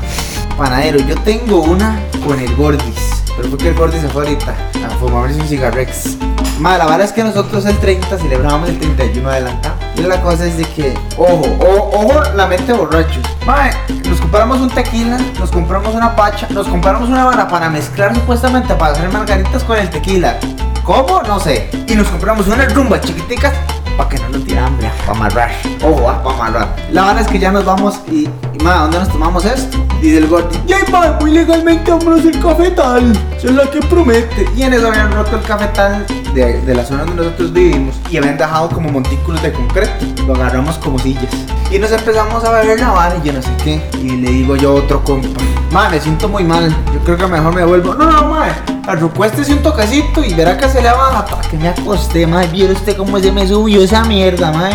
[0.58, 3.24] Panadero, yo tengo una con el Gordis.
[3.36, 4.54] Pero fue que el Gordis se fue ahorita
[4.86, 6.18] a fumarse un cigarrex.
[6.60, 9.76] Madre, la verdad es que nosotros el 30 celebrábamos el 31 adelantado.
[9.98, 13.24] Y la cosa es de que, ojo, o- ojo, la mente borrachos.
[13.46, 13.72] Madre,
[14.08, 18.74] nos compramos un tequila, nos compramos una pacha, nos compramos una vara para mezclar supuestamente
[18.76, 20.38] para hacer margaritas con el tequila.
[20.84, 21.22] ¿Cómo?
[21.24, 21.70] No sé.
[21.88, 23.54] Y nos compramos unas rumbas chiquiticas
[23.98, 25.52] para que no nos tire hambre, para amarrar.
[25.84, 26.76] Ojo, ah, para amarrar.
[26.92, 29.78] La verdad es que ya nos vamos y, y ma, ¿dónde nos tomamos esto?
[30.02, 33.12] Dice el Gordy, ya ma, muy legalmente vámonos el cafetal.
[33.38, 34.48] Eso es lo que promete.
[34.56, 38.18] Y en eso habían roto el cafetal de, de la zona donde nosotros vivimos y
[38.18, 40.06] habían dejado como montículos de concreto.
[40.28, 41.34] Lo agarramos como sillas.
[41.72, 43.82] Y nos empezamos a beber la vara y yo no sé qué.
[44.02, 45.42] Y le digo yo otro compa,
[45.72, 46.76] ma, me siento muy mal.
[46.94, 47.96] Yo creo que mejor me vuelvo.
[47.96, 48.48] No, no, ma,
[48.88, 51.26] recuéstese un toquecito y verá que se le baja.
[51.26, 52.44] Para que me acosté, ma.
[52.46, 54.70] ¿Vieron usted cómo se me subió esa mierda, ma?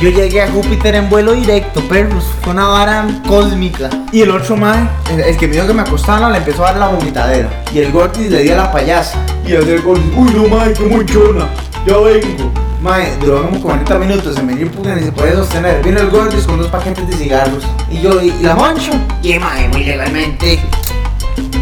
[0.00, 2.24] Yo llegué a Júpiter en vuelo directo, perros.
[2.42, 3.88] Fue una vara cósmica.
[4.12, 6.80] Y el otro, ma, el, que me dijo que me acostara, le empezó a dar
[6.80, 7.48] la vomitadera.
[7.72, 9.18] Y el Gortis le dio a la payasa.
[9.46, 11.48] Y el del Gortis, uy, no, ma, qué monchona.
[11.86, 12.52] Ya vengo.
[12.84, 15.82] Mae, duró como 40 minutos en venir puta ni se puede sostener.
[15.82, 17.64] Vino el Gordis con dos paquetes de cigarros.
[17.90, 18.92] Y yo, ¿y, la moncho?
[19.22, 20.60] Y mae, muy legalmente.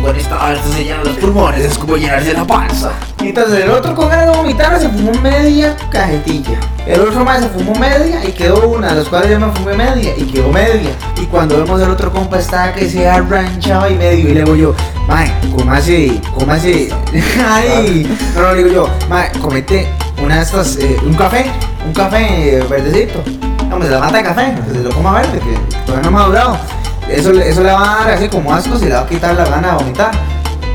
[0.03, 2.91] Con esta alza se llenan los pulmones, es como llenarse la panza.
[3.21, 6.59] Entonces el otro con ganas de vomitar se fumó media cajetilla.
[6.87, 9.77] El otro más se fumó media y quedó una, de las cuales yo me fumé
[9.77, 10.91] media y quedó media.
[11.21, 14.57] Y cuando vemos el otro compa estaba que se arranchaba y medio y le digo
[14.57, 14.75] yo,
[15.07, 16.93] mae, cómase, cómase.
[17.49, 19.87] Ay, no, no, le digo yo, mae, comete
[20.21, 21.47] una de estas, eh, un café,
[21.87, 23.23] un café verdecito.
[23.71, 26.82] Vamos, se la mata de café, se lo coma verde, que todavía no ha madurado.
[27.15, 29.35] Eso, le- eso le va a dar así como asco y le va a quitar
[29.35, 30.11] la gana de vomitar.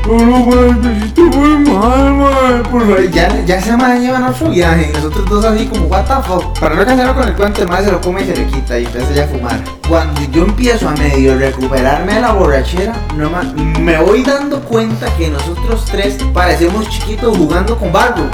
[0.06, 2.62] No, no, me muy mal, mae.
[2.70, 3.10] Por favor.
[3.10, 4.88] Ya, ya se me llevan a otro viaje.
[4.90, 6.58] Y nosotros dos así como, what the fuck.
[6.58, 8.78] Para no cansarlo con el cuento, el mae se lo come y se le quita
[8.78, 9.60] y empieza ya a fumar.
[9.86, 13.28] Cuando yo empiezo a medio recuperarme de la borrachera, no
[13.80, 18.24] me voy dando cuenta que nosotros tres parecemos chiquitos jugando con barro.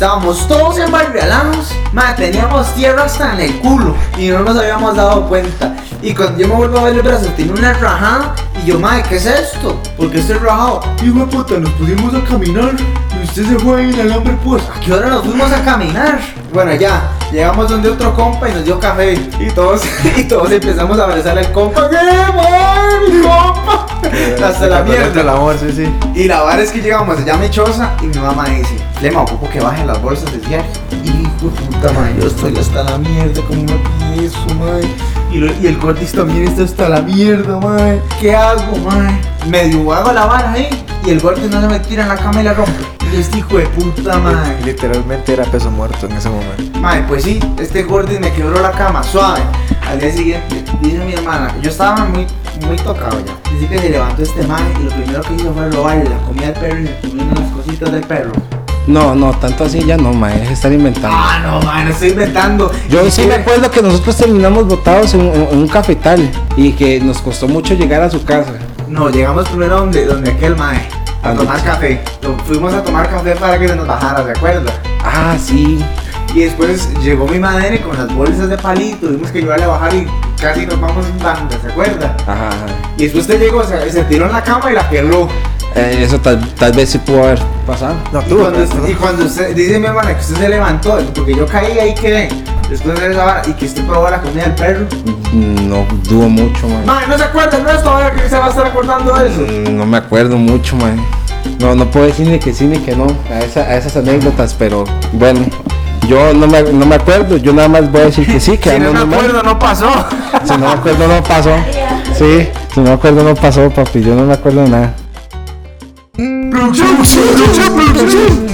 [0.00, 5.28] Estábamos todos embarrialados, ma, teníamos tierra hasta en el culo y no nos habíamos dado
[5.28, 5.76] cuenta.
[6.00, 9.02] Y cuando yo me vuelvo a ver el brazo, tiene una rajada y yo, madre,
[9.08, 9.80] ¿qué es esto?
[9.96, 10.80] ¿Por qué estoy rajado?
[11.02, 14.36] Hijo de puta, nos pusimos a caminar y usted se fue ahí en el hambre,
[14.44, 14.62] pues.
[14.64, 16.20] ¿A qué hora nos fuimos a caminar?
[16.52, 19.82] Bueno, ya, llegamos donde otro compa y nos dio café y todos,
[20.16, 21.88] y todos empezamos a abrazar al compa.
[21.88, 21.96] ¡Qué
[23.10, 23.86] mi compa!
[24.44, 25.20] Hasta la mierda.
[25.20, 25.94] El amor, sí, sí.
[26.14, 29.22] Y la verdad es que llegamos allá a mi choza y mi mamá dice, Lema,
[29.22, 30.70] ocupo que bajen las bolsas de diario.
[31.04, 34.86] Hijo de puta madre, yo estoy hasta la mierda, ¿cómo me pide eso, madre?
[35.32, 38.00] Y, lo- y el cortis también está hasta la mierda, madre.
[38.20, 39.18] ¿Qué hago, madre?
[39.48, 40.68] Medio hago la vara ahí
[41.06, 42.72] y el cortis no se me tira en la cama y la rompe.
[43.12, 44.56] Y este hijo de puta, madre.
[44.64, 46.78] Literalmente era peso muerto en ese momento.
[46.78, 49.40] Madre, pues sí, este gordis me quebró la cama, suave.
[49.88, 52.24] Al día siguiente, dice mi hermana, yo estaba muy,
[52.66, 53.50] muy tocado ya.
[53.52, 56.46] Dice que se levantó este man y lo primero que hizo fue robarle la comida
[56.48, 58.32] al perro y le comió unas cositas del perro.
[58.90, 61.16] No, no, tanto así ya no, mae, es estar inventando.
[61.18, 62.72] Ah, no, man, no estoy inventando.
[62.88, 67.18] Yo sí me acuerdo que nosotros terminamos botados en, en- un cafetal y que nos
[67.22, 68.52] costó mucho llegar a su casa.
[68.88, 70.88] No, llegamos primero donde, donde aquel mae,
[71.22, 72.00] a ¿A tomar café.
[72.46, 74.72] Fuimos a tomar café para que se nos bajara, ¿se acuerda?
[75.04, 75.78] Ah, sí.
[76.34, 79.94] Y después llegó mi madre con las bolsas de palito, tuvimos que llevarle a bajar
[79.94, 80.06] y
[80.40, 82.16] casi nos vamos en banda, ¿se acuerda?
[82.26, 82.66] Ajá, ajá.
[82.96, 85.28] Y después usted llegó, se, se tiró en la cama y la quebró.
[85.76, 87.94] Eh, eso tal, tal vez sí pudo haber pasado.
[88.12, 90.98] No, Y tú, cuando, usted, y cuando usted, dice mi hermana que usted se levantó,
[91.14, 92.28] porque yo caí ahí quedé,
[92.68, 94.86] después de esa vara, y que usted probó la comida del perro.
[95.32, 96.84] No dudo mucho, mae.
[96.84, 99.40] Mae, no se acuerda, no es todavía que se va a estar acordando de eso.
[99.70, 100.94] Mm, No me acuerdo mucho, mae.
[101.60, 104.54] No, no puedo decir ni que sí ni que no a, esa- a esas anécdotas,
[104.58, 105.40] pero bueno,
[106.08, 108.70] yo no me, no me acuerdo, yo nada más voy a decir que sí, que
[108.74, 109.88] Si no me acuerdo, no pasó.
[110.44, 111.50] Si no me acuerdo, no pasó.
[112.18, 114.94] Sí, si no me acuerdo, no pasó, papi, yo no me acuerdo de nada.
[116.60, 118.46] Producción, producción, producción.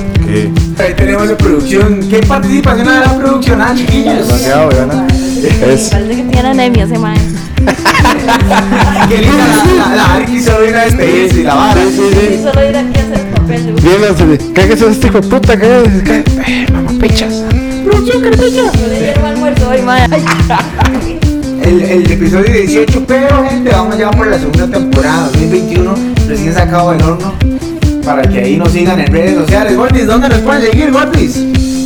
[0.79, 2.09] Ahí tenemos la producción.
[2.09, 4.29] ¿Qué participación de la producción, ah, chiquillos?
[4.29, 5.09] Demasiado, ¿verdad?
[5.11, 7.17] Es, Parece que tiene anemia ese man.
[9.09, 11.81] Qué linda la, la, la Arqui solo viene a despedirse y la vara.
[11.85, 11.97] Y
[12.45, 13.75] solo ir aquí a hacer papel.
[13.75, 16.25] bien, cállese este hijo de puta, cállese.
[16.47, 17.43] Eh, mamá, pichas.
[17.85, 18.73] Producción, carpecha.
[18.73, 19.81] Yo le dieron almuerzo hoy.
[21.65, 25.95] El, el episodio 18, pero gente, vamos ya por la segunda temporada, 2021,
[26.29, 27.35] recién sacado del horno.
[28.07, 29.77] Para que ahí nos sigan en redes sociales.
[29.77, 31.39] Gordis, ¿dónde nos pueden seguir, Gordis?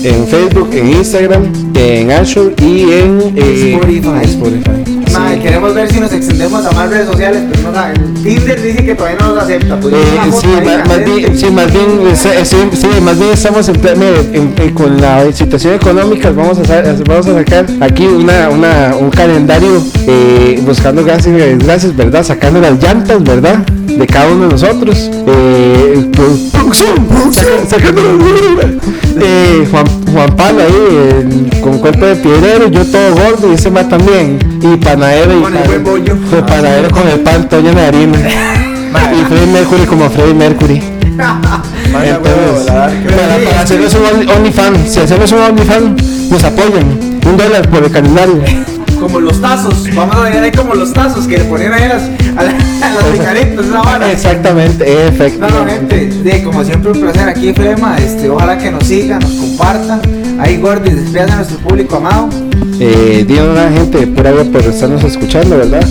[0.05, 4.25] En Facebook, en Instagram, en Anchor y en eh, Spotify.
[4.25, 4.80] Spotify.
[5.21, 8.15] Mae, queremos ver si nos extendemos a más redes sociales, pero no saben.
[8.23, 9.79] Tinder dice que todavía no nos acepta.
[9.81, 9.99] Pues, Eh,
[10.41, 14.75] sí, ma- más bien, sí, más bien, eh, sí, más bien estamos en, en- en-
[14.75, 20.61] con la situación económica, vamos a, vamos a sacar aquí una, una, un calendario eh,
[20.65, 22.25] buscando gracias, gracias, ¿verdad?
[22.25, 23.59] Sacando las llantas, ¿verdad?
[23.59, 25.11] De cada uno de nosotros.
[25.27, 32.69] Eh, pro- producción, producción, sacando las eh, Juan, Juan Pablo ahí con cuerpo de piedrero,
[32.69, 34.39] yo todo gordo y ese más también.
[34.63, 36.17] Y panadero y Con el pan- buen bollo.
[36.31, 38.19] fue panadero con el pan todo lleno de harina.
[39.13, 40.83] y Freddie Mercury como Freddie Mercury.
[41.13, 46.99] Entonces, para, para hacernos un Only- OnlyFans, si hacemos un OnlyFans, nos apoyan.
[47.27, 48.43] Un dólar por el calendario.
[49.01, 51.89] Como los tazos, vamos a ver ahí como los tazos que le ponían ahí a
[51.89, 54.13] las, a picaritas, esa vara.
[54.13, 55.99] Exactamente, No, no, efectivamente.
[55.99, 60.01] gente, de, como siempre un placer aquí Flema, este, ojalá que nos sigan, nos compartan.
[60.39, 62.29] Ahí Gordis, despidan a nuestro público amado.
[62.79, 65.85] Eh, dieron a la gente por ahí por estarnos escuchando, ¿verdad?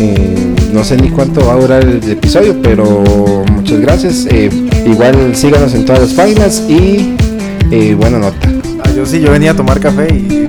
[0.00, 2.84] Eh, no sé ni cuánto va a durar el episodio, pero
[3.52, 4.26] muchas gracias.
[4.30, 4.50] Eh,
[4.86, 7.14] igual síganos en todas las páginas y
[7.70, 8.48] eh, buena nota.
[8.84, 10.41] Ah, yo sí, yo venía a tomar café y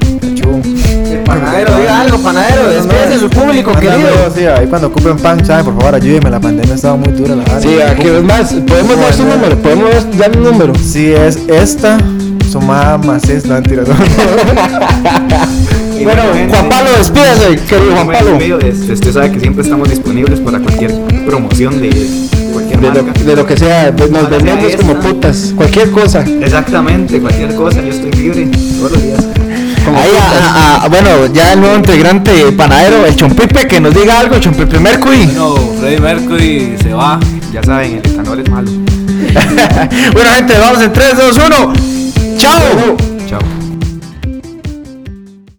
[1.54, 4.32] panadero, diga algo, panadero, despídase de su público, querido.
[4.36, 5.66] Sí, ahí cuando ocupen pan, ¿saben?
[5.66, 7.62] Por favor, ayúdenme, la pandemia estaba muy dura, la verdad.
[7.62, 10.74] Sí, aquí es más, podemos dar su número, podemos dar un número.
[10.76, 11.98] Sí, es esta,
[12.52, 13.84] sumada más esta, mentira.
[13.84, 13.94] no.
[16.04, 18.38] Bueno, Juan Pablo, despídase, querido Juan Pablo.
[18.92, 20.92] Usted sabe que siempre estamos disponibles para cualquier
[21.26, 21.90] promoción de
[22.52, 26.26] cualquier De lo, de lo que sea, pues nos vendemos como putas, cualquier cosa.
[26.42, 29.43] Exactamente, cualquier cosa, yo estoy libre todos los días.
[29.94, 30.42] Como Ahí, putas.
[30.44, 34.80] a- a- bueno, ya el nuevo integrante panadero, el Chompipe, que nos diga algo, Chompipe
[34.80, 35.28] Mercury.
[35.36, 37.20] No, Freddie Mercury se va.
[37.52, 38.72] Ya saben, el etanol es malo.
[40.14, 41.74] bueno, gente, vamos en 3, 2, 1.
[42.38, 43.13] ¡Chao!